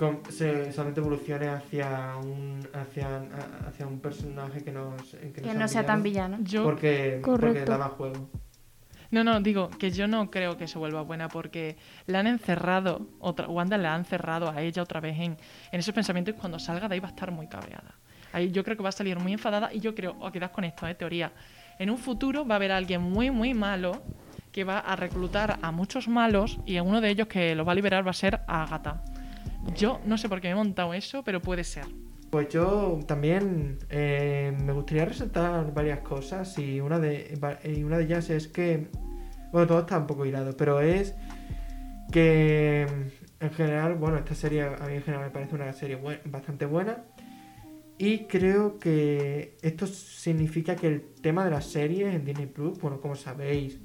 Con- 0.00 0.22
se, 0.32 0.72
solamente 0.72 1.00
evolucione 1.00 1.48
hacia 1.48 2.16
un 2.16 2.66
hacia, 2.72 3.20
hacia 3.68 3.86
un 3.86 4.00
personaje 4.00 4.64
que 4.64 4.72
no, 4.72 4.96
que 5.34 5.42
Que 5.42 5.54
no 5.54 5.68
sea 5.68 5.84
tan 5.84 6.02
villano. 6.02 6.38
Yo, 6.40 6.64
Porque, 6.64 7.20
porque 7.22 7.64
daba 7.66 7.90
juego. 7.90 8.30
no, 9.10 9.22
no, 9.24 9.40
digo 9.40 9.68
que 9.68 9.90
yo 9.90 10.08
no 10.08 10.30
creo 10.30 10.56
que 10.56 10.66
se 10.66 10.78
vuelva 10.78 11.02
buena 11.02 11.28
porque 11.28 11.76
la 12.06 12.20
han 12.20 12.26
encerrado, 12.26 13.06
otra, 13.18 13.46
Wanda 13.48 13.76
la 13.76 13.94
ha 13.94 13.98
encerrado 13.98 14.48
a 14.50 14.62
ella 14.62 14.82
otra 14.82 15.00
vez 15.00 15.18
en, 15.18 15.36
en 15.72 15.78
esos 15.80 15.94
pensamientos 15.94 16.34
y 16.34 16.38
cuando 16.38 16.58
salga 16.58 16.88
de 16.88 16.94
ahí 16.94 17.00
va 17.00 17.08
a 17.08 17.10
estar 17.10 17.30
muy 17.30 17.46
cabreada. 17.46 17.94
Ahí 18.32 18.50
yo 18.52 18.64
creo 18.64 18.76
que 18.76 18.82
va 18.82 18.88
a 18.88 18.92
salir 18.92 19.18
muy 19.18 19.32
enfadada 19.34 19.70
y 19.72 19.80
yo 19.80 19.94
creo, 19.94 20.16
os 20.18 20.32
quedáis 20.32 20.52
con 20.52 20.64
esto, 20.64 20.86
¿eh? 20.88 20.94
teoría. 20.94 21.30
En 21.78 21.90
un 21.90 21.98
futuro 21.98 22.46
va 22.46 22.54
a 22.54 22.56
haber 22.56 22.72
alguien 22.72 23.02
muy, 23.02 23.30
muy 23.30 23.52
malo 23.52 24.00
que 24.52 24.64
va 24.64 24.78
a 24.78 24.96
reclutar 24.96 25.58
a 25.62 25.70
muchos 25.72 26.08
malos 26.08 26.58
y 26.64 26.78
uno 26.80 27.00
de 27.00 27.10
ellos 27.10 27.26
que 27.28 27.54
los 27.54 27.66
va 27.66 27.72
a 27.72 27.74
liberar 27.74 28.06
va 28.06 28.10
a 28.10 28.14
ser 28.14 28.40
a 28.46 28.62
Agatha. 28.62 29.02
Yo 29.76 30.00
no 30.04 30.18
sé 30.18 30.28
por 30.28 30.40
qué 30.40 30.48
me 30.48 30.52
he 30.52 30.56
montado 30.56 30.94
eso, 30.94 31.22
pero 31.22 31.40
puede 31.40 31.64
ser. 31.64 31.84
Pues 32.30 32.48
yo 32.48 33.00
también 33.06 33.78
eh, 33.88 34.56
me 34.64 34.72
gustaría 34.72 35.04
resaltar 35.04 35.74
varias 35.74 36.00
cosas 36.00 36.56
y 36.58 36.80
una 36.80 37.00
de 37.00 37.36
y 37.64 37.82
una 37.82 37.98
de 37.98 38.04
ellas 38.04 38.30
es 38.30 38.46
que 38.46 38.86
bueno 39.50 39.66
todo 39.66 39.80
está 39.80 39.98
un 39.98 40.06
poco 40.06 40.24
hilado, 40.24 40.56
pero 40.56 40.80
es 40.80 41.16
que 42.12 42.86
en 43.40 43.50
general 43.50 43.96
bueno 43.96 44.16
esta 44.16 44.36
serie 44.36 44.62
a 44.62 44.86
mí 44.86 44.94
en 44.94 45.02
general 45.02 45.24
me 45.24 45.30
parece 45.30 45.56
una 45.56 45.72
serie 45.72 45.98
bastante 46.26 46.66
buena 46.66 47.04
y 47.98 48.26
creo 48.26 48.78
que 48.78 49.56
esto 49.60 49.88
significa 49.88 50.76
que 50.76 50.86
el 50.86 51.00
tema 51.20 51.44
de 51.44 51.50
las 51.50 51.66
series 51.66 52.14
en 52.14 52.24
Disney 52.24 52.46
Plus 52.46 52.78
bueno 52.78 53.00
como 53.00 53.16
sabéis 53.16 53.80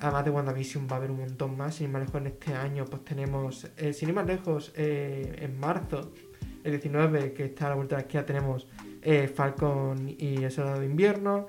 además 0.00 0.24
de 0.24 0.30
WandaVision 0.30 0.86
va 0.90 0.94
a 0.94 0.96
haber 0.98 1.10
un 1.10 1.18
montón 1.20 1.56
más 1.56 1.76
sin 1.76 1.86
ir 1.86 1.92
más 1.92 2.02
lejos 2.02 2.20
en 2.20 2.26
este 2.28 2.54
año 2.54 2.84
pues 2.84 3.04
tenemos 3.04 3.70
eh, 3.76 3.92
sin 3.92 4.08
ir 4.10 4.14
más 4.14 4.26
lejos 4.26 4.72
eh, 4.76 5.36
en 5.40 5.58
marzo 5.58 6.12
el 6.64 6.72
19, 6.72 7.32
que 7.32 7.44
está 7.46 7.66
a 7.66 7.68
la 7.70 7.74
vuelta 7.76 7.96
de 7.96 8.02
la 8.02 8.06
esquina, 8.06 8.26
tenemos 8.26 8.66
eh, 9.00 9.28
Falcon 9.28 10.08
y 10.08 10.42
el 10.42 10.50
Soldado 10.50 10.80
de 10.80 10.86
Invierno. 10.86 11.46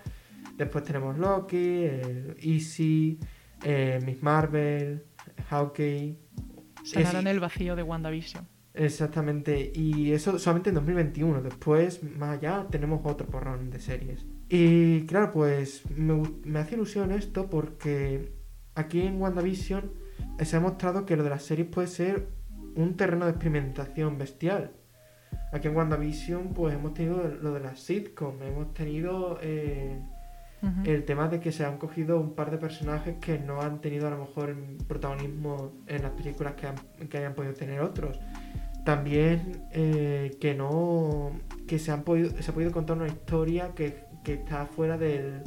Después 0.56 0.84
tenemos 0.84 1.18
Loki, 1.18 1.84
el 1.84 2.38
Easy, 2.42 3.20
eh, 3.64 4.00
Miss 4.06 4.22
Marvel, 4.22 5.04
Hawkeye. 5.50 6.16
Sanarán 6.84 7.28
Es- 7.28 7.34
el 7.34 7.40
vacío 7.40 7.76
de 7.76 7.84
WandaVision. 7.84 8.48
Exactamente, 8.74 9.72
y 9.76 10.12
eso 10.14 10.40
solamente 10.40 10.70
en 10.70 10.76
2021. 10.76 11.42
Después, 11.42 12.02
más 12.04 12.38
allá, 12.38 12.66
tenemos 12.70 13.02
otro 13.04 13.28
porrón 13.28 13.72
de 13.72 13.80
series. 13.80 14.26
Y 14.48 15.02
claro, 15.06 15.32
pues 15.32 15.84
me 15.90 16.60
hace 16.60 16.76
ilusión 16.76 17.12
esto 17.12 17.50
porque 17.50 18.32
aquí 18.75 19.01
en 19.01 19.21
WandaVision 19.21 19.91
se 20.41 20.55
ha 20.55 20.60
mostrado 20.60 21.05
que 21.05 21.15
lo 21.17 21.23
de 21.23 21.29
las 21.29 21.43
series 21.43 21.67
puede 21.67 21.88
ser 21.88 22.27
un 22.75 22.95
terreno 22.95 23.25
de 23.25 23.32
experimentación 23.32 24.17
bestial. 24.17 24.71
Aquí 25.51 25.67
en 25.67 25.75
WandaVision, 25.75 26.49
pues 26.53 26.75
hemos 26.75 26.93
tenido 26.93 27.23
lo 27.41 27.53
de 27.53 27.60
las 27.60 27.79
sitcom, 27.79 28.41
hemos 28.43 28.73
tenido 28.73 29.39
eh, 29.41 29.99
el 30.86 31.05
tema 31.05 31.27
de 31.29 31.39
que 31.39 31.51
se 31.51 31.65
han 31.65 31.77
cogido 31.77 32.19
un 32.19 32.36
par 32.36 32.51
de 32.51 32.58
personajes 32.58 33.15
que 33.19 33.39
no 33.39 33.62
han 33.62 33.79
tenido 33.82 34.08
a 34.08 34.12
lo 34.12 34.17
mejor 34.19 34.55
protagonismo 34.88 35.71
en 35.88 36.01
las 36.03 36.12
películas 36.12 36.53
que, 36.55 36.67
han- 36.67 37.08
que 37.10 37.17
hayan 37.17 37.34
podido 37.34 37.53
tener 37.53 37.79
otros. 37.82 38.19
También 38.86 39.63
eh, 39.71 40.38
que 40.39 40.55
no 40.55 41.32
que 41.67 41.79
se 41.79 41.91
han 41.91 42.03
podido 42.03 42.32
se 42.41 42.49
ha 42.51 42.53
podido 42.53 42.71
contar 42.71 42.97
una 42.97 43.08
historia 43.08 43.73
que, 43.75 44.03
que 44.23 44.34
está 44.36 44.65
fuera 44.65 44.97
del, 44.97 45.41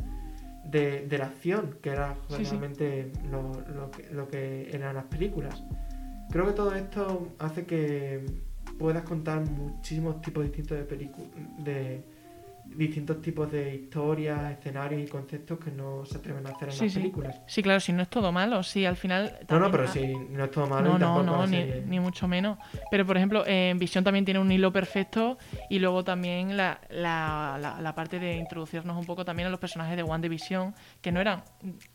de, 0.65 1.07
de 1.07 1.19
la 1.19 1.27
acción, 1.27 1.77
que 1.83 1.91
era 1.91 2.17
Sí, 2.29 2.37
sí. 2.45 2.51
realmente 2.51 3.13
lo, 3.31 3.53
lo 3.75 3.91
que, 3.91 4.09
lo 4.13 4.29
que 4.29 4.71
eran 4.73 4.95
las 4.97 5.05
películas. 5.05 5.63
Creo 6.31 6.47
que 6.47 6.53
todo 6.53 6.75
esto 6.75 7.29
hace 7.39 7.67
que 7.67 8.25
puedas 8.79 9.03
contar 9.05 9.41
muchísimos 9.49 10.21
tipos 10.23 10.45
distintos 10.45 10.79
de 10.79 10.85
películas 10.85 11.31
de 11.59 12.03
distintos 12.77 13.21
tipos 13.23 13.51
de 13.51 13.75
historias, 13.75 14.53
escenarios 14.59 15.03
y 15.03 15.07
conceptos 15.07 15.59
que 15.59 15.71
no 15.71 16.05
se 16.05 16.19
atreven 16.19 16.47
a 16.47 16.51
hacer 16.51 16.69
en 16.69 16.75
Sí, 16.75 16.85
las 16.85 16.93
sí. 16.93 16.99
películas. 17.01 17.41
Sí, 17.47 17.63
claro, 17.63 17.81
si 17.81 17.93
no 17.93 18.03
es 18.03 18.09
todo 18.09 18.33
malo, 18.33 18.63
sí, 18.63 18.85
al 18.87 18.97
final... 18.97 19.39
No, 19.49 19.59
no, 19.59 19.71
pero 19.71 19.85
ah, 19.85 19.89
si 19.89 20.15
no 20.15 20.45
es 20.45 20.51
todo 20.51 20.67
malo 20.67 20.91
No, 20.91 20.97
y 20.97 21.01
no, 21.01 21.15
tampoco 21.17 21.37
no, 21.39 21.47
ni, 21.47 21.57
serie- 21.57 21.85
ni 21.87 22.01
mucho 22.01 22.27
menos. 22.29 22.59
Pero, 22.91 23.07
por 23.07 23.17
ejemplo, 23.17 23.45
en 23.47 23.79
Visión 23.79 24.05
también 24.05 24.25
tiene 24.25 24.41
un 24.41 24.51
hilo 24.51 24.73
perfecto 24.73 25.39
y 25.71 25.79
luego 25.79 26.05
también 26.05 26.57
la, 26.57 26.81
la, 26.91 27.59
la, 27.61 27.81
la 27.81 27.95
parte 27.95 28.19
de 28.19 28.37
introducirnos 28.37 28.97
un 28.97 29.05
poco 29.07 29.25
también 29.25 29.47
a 29.49 29.51
los 29.51 29.61
personajes 29.61 29.97
de 29.97 30.03
One 30.03 30.23
Division, 30.23 30.75
que 31.01 31.13
no 31.13 31.21
eran, 31.21 31.43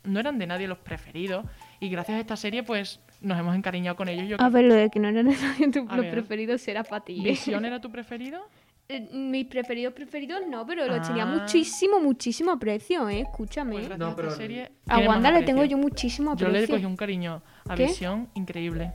no 0.04 0.20
eran 0.20 0.38
de 0.38 0.46
nadie 0.46 0.68
los 0.68 0.78
preferidos. 0.78 1.44
Y 1.80 1.88
gracias 1.90 2.16
a 2.16 2.20
esta 2.20 2.36
serie, 2.36 2.62
pues, 2.64 3.00
nos 3.20 3.38
hemos 3.38 3.54
encariñado 3.54 3.96
con 3.96 4.08
ellos. 4.08 4.28
Yo 4.28 4.34
A 4.36 4.38
creo- 4.38 4.50
ver, 4.50 4.64
lo 4.64 4.74
de 4.74 4.90
que 4.90 4.98
no 4.98 5.08
eran 5.08 5.26
nadie 5.26 5.70
tu- 5.70 5.86
A 5.88 5.96
los 5.96 6.06
preferidos 6.06 6.66
era 6.66 6.82
para 6.84 7.04
ti. 7.04 7.20
¿eh? 7.20 7.30
¿Visión 7.30 7.64
era 7.64 7.80
tu 7.80 7.90
preferido? 7.92 8.48
Eh, 8.90 9.06
Mis 9.12 9.44
preferidos 9.46 9.92
preferidos 9.92 10.40
no, 10.48 10.66
pero 10.66 10.86
tenía 11.02 11.24
Ah. 11.24 11.26
muchísimo, 11.26 12.00
muchísimo 12.00 12.52
aprecio, 12.52 13.06
¿eh? 13.10 13.20
Escúchame. 13.20 13.86
Pues 13.86 13.98
No, 13.98 14.16
pero- 14.16 14.30
serie 14.30 14.70
a 14.86 15.00
Wanda 15.00 15.30
le 15.30 15.42
tengo 15.42 15.62
yo 15.64 15.76
muchísimo 15.76 16.34
Yo 16.36 16.46
aprecio. 16.46 16.60
le 16.68 16.68
cogí 16.68 16.84
un 16.86 16.96
cariño 16.96 17.42
a 17.68 17.74
¿Qué? 17.74 17.84
Visión 17.84 18.30
increíble. 18.34 18.94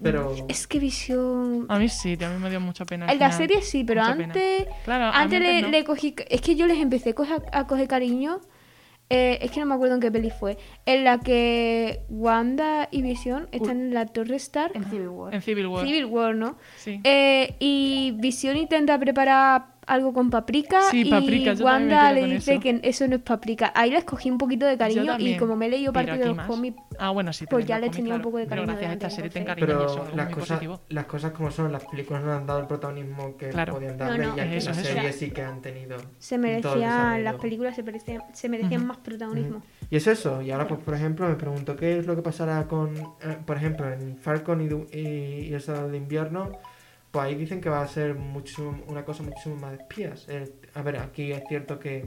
Pero 0.00 0.36
Es 0.48 0.68
que 0.68 0.78
visión... 0.78 1.66
A 1.68 1.80
mí 1.80 1.88
sí, 1.88 2.16
a 2.24 2.28
mí 2.28 2.38
me 2.40 2.48
dio 2.48 2.60
mucha 2.60 2.84
pena. 2.84 3.10
En 3.10 3.18
la 3.18 3.32
serie 3.32 3.60
sí, 3.62 3.82
pero 3.82 4.02
Mucha 4.02 4.12
antes... 4.12 4.66
Claro, 4.84 5.10
Antes 5.12 5.40
le, 5.40 5.62
no. 5.62 5.68
le 5.70 5.82
cogí... 5.82 6.14
Es 6.30 6.40
que 6.40 6.54
yo 6.54 6.68
les 6.68 6.78
empecé 6.78 7.10
a 7.10 7.14
coger, 7.14 7.42
a 7.50 7.66
coger 7.66 7.88
cariño... 7.88 8.40
eh, 9.10 9.38
es 9.40 9.50
que 9.50 9.60
no 9.60 9.66
me 9.66 9.74
acuerdo 9.74 9.94
en 9.94 10.00
qué 10.00 10.10
peli 10.10 10.30
fue. 10.30 10.58
En 10.86 11.04
la 11.04 11.18
que 11.18 12.02
Wanda 12.08 12.88
y 12.90 13.02
Visión 13.02 13.48
están 13.52 13.80
en 13.80 13.94
la 13.94 14.06
Torre 14.06 14.36
Stark. 14.36 14.72
En 14.74 14.84
Civil 14.84 15.08
War. 15.08 15.34
En 15.34 15.42
Civil 15.42 15.66
War. 15.66 15.86
Civil 15.86 16.04
War, 16.06 16.34
¿no? 16.34 16.58
Sí. 16.76 17.00
Eh, 17.04 17.56
y 17.58 18.14
Visión 18.18 18.56
intenta 18.56 18.98
preparar 18.98 19.77
algo 19.88 20.12
con 20.12 20.30
paprika 20.30 20.80
Sí, 20.90 21.10
Wanda 21.60 22.12
le 22.12 22.24
dice 22.26 22.52
eso. 22.54 22.60
que 22.60 22.80
eso 22.82 23.08
no 23.08 23.16
es 23.16 23.22
paprika. 23.22 23.72
Ahí 23.74 23.90
les 23.90 24.04
cogí 24.04 24.30
un 24.30 24.38
poquito 24.38 24.66
de 24.66 24.76
cariño 24.78 25.16
y 25.18 25.36
como 25.36 25.56
me 25.56 25.66
he 25.66 25.70
leído 25.70 25.92
parte 25.92 26.16
de 26.18 26.26
los 26.26 26.38
cómics, 26.46 26.76
Ah, 27.00 27.10
bueno, 27.10 27.32
sí. 27.32 27.46
pues 27.48 27.64
ya 27.66 27.78
les 27.78 27.90
tenía 27.92 28.14
un 28.16 28.22
poco 28.22 28.38
de 28.38 28.46
cariño 28.46 28.66
Pero 28.66 28.78
gracias 28.78 28.90
a 28.90 28.94
esta 28.94 29.10
serie 29.10 29.30
te 29.30 29.38
encariñas, 29.40 29.68
pero 29.68 30.16
las 30.16 30.28
cosas, 30.34 30.62
las 30.88 31.04
cosas 31.06 31.32
como 31.32 31.50
son, 31.50 31.72
las 31.72 31.84
películas 31.84 32.22
no 32.24 32.32
han 32.32 32.46
dado 32.46 32.60
el 32.60 32.66
protagonismo 32.66 33.36
que 33.36 33.48
Claro. 33.50 33.74
podían 33.74 33.96
No, 33.96 34.04
darle 34.04 34.26
no. 34.26 34.36
y 34.36 34.40
aquí 34.40 34.54
las 34.60 34.76
series 34.76 35.16
sí 35.16 35.30
que 35.30 35.42
han 35.42 35.60
tenido 35.62 35.96
se 36.18 36.38
merecían, 36.38 37.24
las 37.24 37.34
películas 37.36 37.76
se 37.76 37.82
merecían, 37.82 38.22
se 38.32 38.48
merecían 38.48 38.86
más 38.86 38.98
protagonismo. 38.98 39.62
Y 39.90 39.96
es 39.96 40.06
eso, 40.06 40.42
y 40.42 40.50
ahora 40.50 40.66
pues 40.68 40.80
por 40.80 40.94
ejemplo 40.94 41.28
me 41.28 41.34
pregunto 41.36 41.74
qué 41.76 41.98
es 41.98 42.06
lo 42.06 42.14
que 42.14 42.22
pasará 42.22 42.66
con, 42.66 42.94
eh, 42.96 43.36
por 43.46 43.56
ejemplo, 43.56 43.90
en 43.92 44.18
Falcon 44.18 44.60
y, 44.60 44.96
y, 44.96 45.00
y 45.48 45.54
el 45.54 45.60
Soldado 45.60 45.88
de 45.88 45.96
Invierno, 45.96 46.50
pues 47.18 47.26
ahí 47.26 47.34
dicen 47.34 47.60
que 47.60 47.68
va 47.68 47.82
a 47.82 47.88
ser 47.88 48.14
muchísimo, 48.14 48.78
una 48.86 49.04
cosa 49.04 49.24
muchísimo 49.24 49.56
más 49.56 49.72
de 49.72 49.78
espías. 49.78 50.24
Eh, 50.28 50.52
a 50.74 50.82
ver, 50.82 50.98
aquí 50.98 51.32
es 51.32 51.42
cierto 51.48 51.80
que 51.80 52.06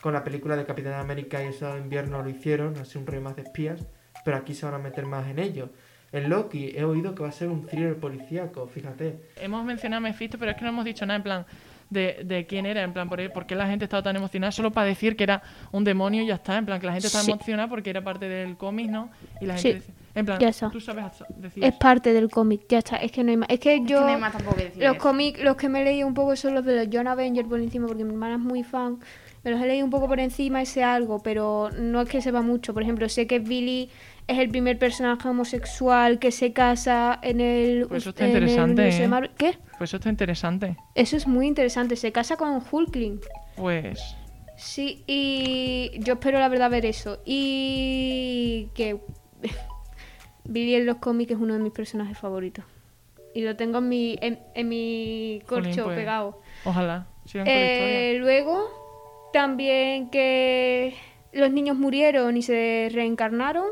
con 0.00 0.14
la 0.14 0.24
película 0.24 0.56
de 0.56 0.64
Capitán 0.64 0.94
América 0.94 1.40
y 1.40 1.46
el 1.46 1.52
Soldado 1.52 1.74
de 1.76 1.82
Invierno 1.82 2.20
lo 2.24 2.28
hicieron, 2.28 2.76
así 2.78 2.98
un 2.98 3.06
rollo 3.06 3.20
más 3.20 3.36
de 3.36 3.42
espías, 3.42 3.86
pero 4.24 4.36
aquí 4.36 4.52
se 4.52 4.66
van 4.66 4.74
a 4.74 4.78
meter 4.78 5.06
más 5.06 5.28
en 5.28 5.38
ello. 5.38 5.70
En 6.10 6.28
Loki 6.28 6.72
he 6.76 6.82
oído 6.82 7.14
que 7.14 7.22
va 7.22 7.28
a 7.28 7.32
ser 7.32 7.50
un 7.50 7.66
thriller 7.68 7.94
policíaco, 7.96 8.66
fíjate. 8.66 9.14
Hemos 9.40 9.64
mencionado 9.64 9.98
a 9.98 10.00
Mephisto, 10.10 10.38
pero 10.38 10.50
es 10.50 10.56
que 10.56 10.64
no 10.64 10.70
hemos 10.70 10.84
dicho 10.84 11.06
nada 11.06 11.18
en 11.18 11.22
plan 11.22 11.46
de, 11.88 12.22
de 12.24 12.44
quién 12.46 12.66
era, 12.66 12.82
en 12.82 12.92
plan 12.92 13.08
por, 13.08 13.32
por 13.32 13.46
qué 13.46 13.54
la 13.54 13.68
gente 13.68 13.84
estaba 13.84 14.02
tan 14.02 14.16
emocionada, 14.16 14.50
solo 14.50 14.72
para 14.72 14.88
decir 14.88 15.14
que 15.14 15.22
era 15.22 15.40
un 15.70 15.84
demonio 15.84 16.24
y 16.24 16.26
ya 16.26 16.34
está, 16.34 16.58
en 16.58 16.66
plan 16.66 16.80
que 16.80 16.86
la 16.86 16.94
gente 16.94 17.06
estaba 17.06 17.22
Sí. 17.22 17.30
emocionada 17.30 17.68
porque 17.68 17.90
era 17.90 18.02
parte 18.02 18.28
del 18.28 18.56
cómic, 18.56 18.90
¿no? 18.90 19.08
Y 19.40 19.46
la 19.46 19.56
Sí. 19.56 19.68
gente 19.68 19.86
dice, 19.86 19.92
en 20.14 20.26
plan, 20.26 20.38
Ya 20.38 20.48
está. 20.48 20.70
tú 20.70 20.80
sabes 20.80 21.04
decir 21.36 21.62
Es 21.64 21.70
eso. 21.70 21.78
parte 21.78 22.12
del 22.12 22.28
cómic, 22.30 22.62
ya 22.68 22.78
está. 22.78 22.96
Es 22.96 23.10
que 23.12 23.24
no 23.24 23.30
hay 23.30 23.36
más. 23.36 23.48
Es 23.50 23.60
que 23.60 23.74
Es 23.74 23.80
que 23.80 23.86
yo. 23.86 24.00
no 24.00 24.06
hay 24.08 24.16
más 24.20 24.32
tampoco 24.32 24.56
que 24.56 24.64
decir. 24.64 24.82
Los 24.84 24.96
cómics, 24.96 25.42
los 25.42 25.56
que 25.56 25.68
me 25.68 25.80
he 25.80 25.84
leído 25.84 26.06
un 26.06 26.14
poco 26.14 26.36
son 26.36 26.54
los 26.54 26.64
de 26.64 26.76
los 26.84 26.88
John 26.92 27.06
Avenger 27.08 27.46
por 27.46 27.60
encima, 27.60 27.86
porque 27.86 28.04
mi 28.04 28.10
hermana 28.12 28.34
es 28.34 28.40
muy 28.40 28.62
fan. 28.62 28.98
Me 29.44 29.50
los 29.50 29.60
he 29.60 29.66
leído 29.66 29.84
un 29.84 29.90
poco 29.90 30.06
por 30.06 30.20
encima 30.20 30.62
y 30.62 30.66
sé 30.66 30.84
algo, 30.84 31.18
pero 31.20 31.70
no 31.76 32.00
es 32.02 32.08
que 32.08 32.20
sepa 32.22 32.42
mucho. 32.42 32.72
Por 32.74 32.82
ejemplo, 32.84 33.08
sé 33.08 33.26
que 33.26 33.40
Billy 33.40 33.90
es 34.28 34.38
el 34.38 34.48
primer 34.50 34.78
personaje 34.78 35.28
homosexual 35.28 36.20
que 36.20 36.30
se 36.30 36.52
casa 36.52 37.18
en 37.22 37.40
el, 37.40 37.86
Pues 37.88 38.02
eso 38.04 38.10
está 38.10 38.24
en 38.24 38.30
el 38.36 38.42
interesante, 38.44 39.02
¿eh? 39.02 39.08
Marvel. 39.08 39.30
¿Qué? 39.36 39.58
Pues 39.78 39.90
eso 39.90 39.96
está 39.96 40.10
interesante. 40.10 40.76
Eso 40.94 41.16
es 41.16 41.26
muy 41.26 41.48
interesante. 41.48 41.96
Se 41.96 42.12
casa 42.12 42.36
con 42.36 42.62
Hulkling. 42.70 43.20
Pues 43.56 44.14
Sí, 44.56 45.02
y 45.08 45.90
yo 45.98 46.12
espero 46.14 46.38
la 46.38 46.48
verdad 46.48 46.70
ver 46.70 46.86
eso. 46.86 47.18
Y 47.24 48.68
que 48.74 49.00
Billy 50.44 50.74
en 50.74 50.86
los 50.86 50.96
cómics 50.96 51.32
es 51.32 51.38
uno 51.38 51.54
de 51.54 51.60
mis 51.60 51.72
personajes 51.72 52.18
favoritos. 52.18 52.64
Y 53.34 53.42
lo 53.42 53.56
tengo 53.56 53.78
en 53.78 53.88
mi, 53.88 54.18
en, 54.20 54.38
en 54.54 54.68
mi 54.68 55.40
Jolín, 55.48 55.70
corcho 55.70 55.84
pues, 55.84 55.96
pegado. 55.96 56.40
ojalá 56.64 57.06
sigan 57.24 57.46
con 57.46 57.54
la 57.54 57.60
historia. 57.72 58.00
Eh, 58.10 58.18
luego, 58.18 58.68
también 59.32 60.10
que 60.10 60.94
los 61.32 61.50
niños 61.50 61.76
murieron 61.78 62.36
y 62.36 62.42
se 62.42 62.88
reencarnaron 62.92 63.66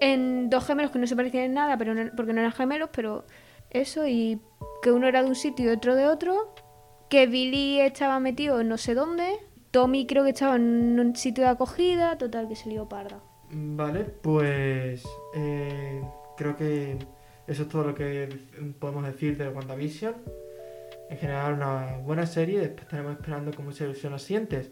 en 0.00 0.48
dos 0.48 0.64
gemelos 0.66 0.92
que 0.92 0.98
no 1.00 1.06
se 1.06 1.16
parecían 1.16 1.44
en 1.44 1.54
nada, 1.54 1.76
pero 1.76 1.94
no- 1.94 2.10
porque 2.16 2.32
no 2.32 2.40
eran 2.40 2.52
gemelos, 2.52 2.90
pero 2.92 3.24
eso, 3.70 4.06
y 4.06 4.40
que 4.82 4.92
uno 4.92 5.08
era 5.08 5.22
de 5.22 5.28
un 5.28 5.34
sitio 5.34 5.66
y 5.66 5.74
otro 5.74 5.94
de 5.96 6.06
otro, 6.06 6.54
que 7.08 7.26
Billy 7.26 7.80
estaba 7.80 8.20
metido 8.20 8.60
en 8.60 8.68
no 8.68 8.78
sé 8.78 8.94
dónde, 8.94 9.24
Tommy 9.72 10.06
creo 10.06 10.22
que 10.24 10.30
estaba 10.30 10.56
en 10.56 10.98
un 11.00 11.16
sitio 11.16 11.44
de 11.44 11.50
acogida, 11.50 12.16
total 12.16 12.46
que 12.48 12.54
se 12.56 12.68
lió 12.68 12.88
parda. 12.88 13.20
Vale, 13.50 14.04
pues 14.04 15.02
creo 16.40 16.56
que 16.56 16.96
eso 17.46 17.62
es 17.64 17.68
todo 17.68 17.84
lo 17.84 17.94
que 17.94 18.28
podemos 18.78 19.04
decir 19.04 19.36
de 19.36 19.48
WandaVision. 19.50 20.14
En 21.10 21.18
general, 21.18 21.54
una 21.54 21.98
buena 21.98 22.24
serie. 22.24 22.60
Después 22.60 22.82
estaremos 22.82 23.12
esperando 23.12 23.52
con 23.52 23.66
mucha 23.66 23.84
ilusión 23.84 24.12
las 24.12 24.22
siguientes. 24.22 24.70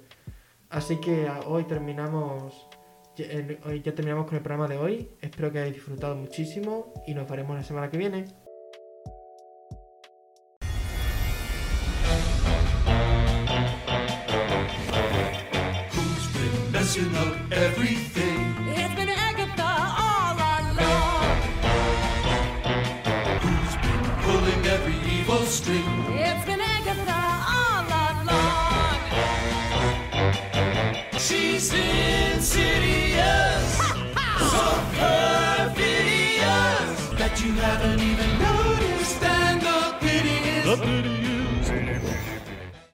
Así 0.70 0.98
que 1.00 1.28
a- 1.28 1.40
hoy 1.40 1.64
terminamos. 1.64 2.68
Hoy 3.66 3.82
ya 3.82 3.94
terminamos 3.94 4.26
con 4.26 4.36
el 4.36 4.42
programa 4.42 4.66
de 4.68 4.78
hoy. 4.78 5.10
Espero 5.20 5.50
que 5.52 5.58
hayáis 5.58 5.74
disfrutado 5.74 6.14
muchísimo 6.14 6.94
y 7.06 7.12
nos 7.14 7.28
veremos 7.28 7.54
la 7.56 7.62
semana 7.64 7.90
que 7.90 7.98
viene. 7.98 8.24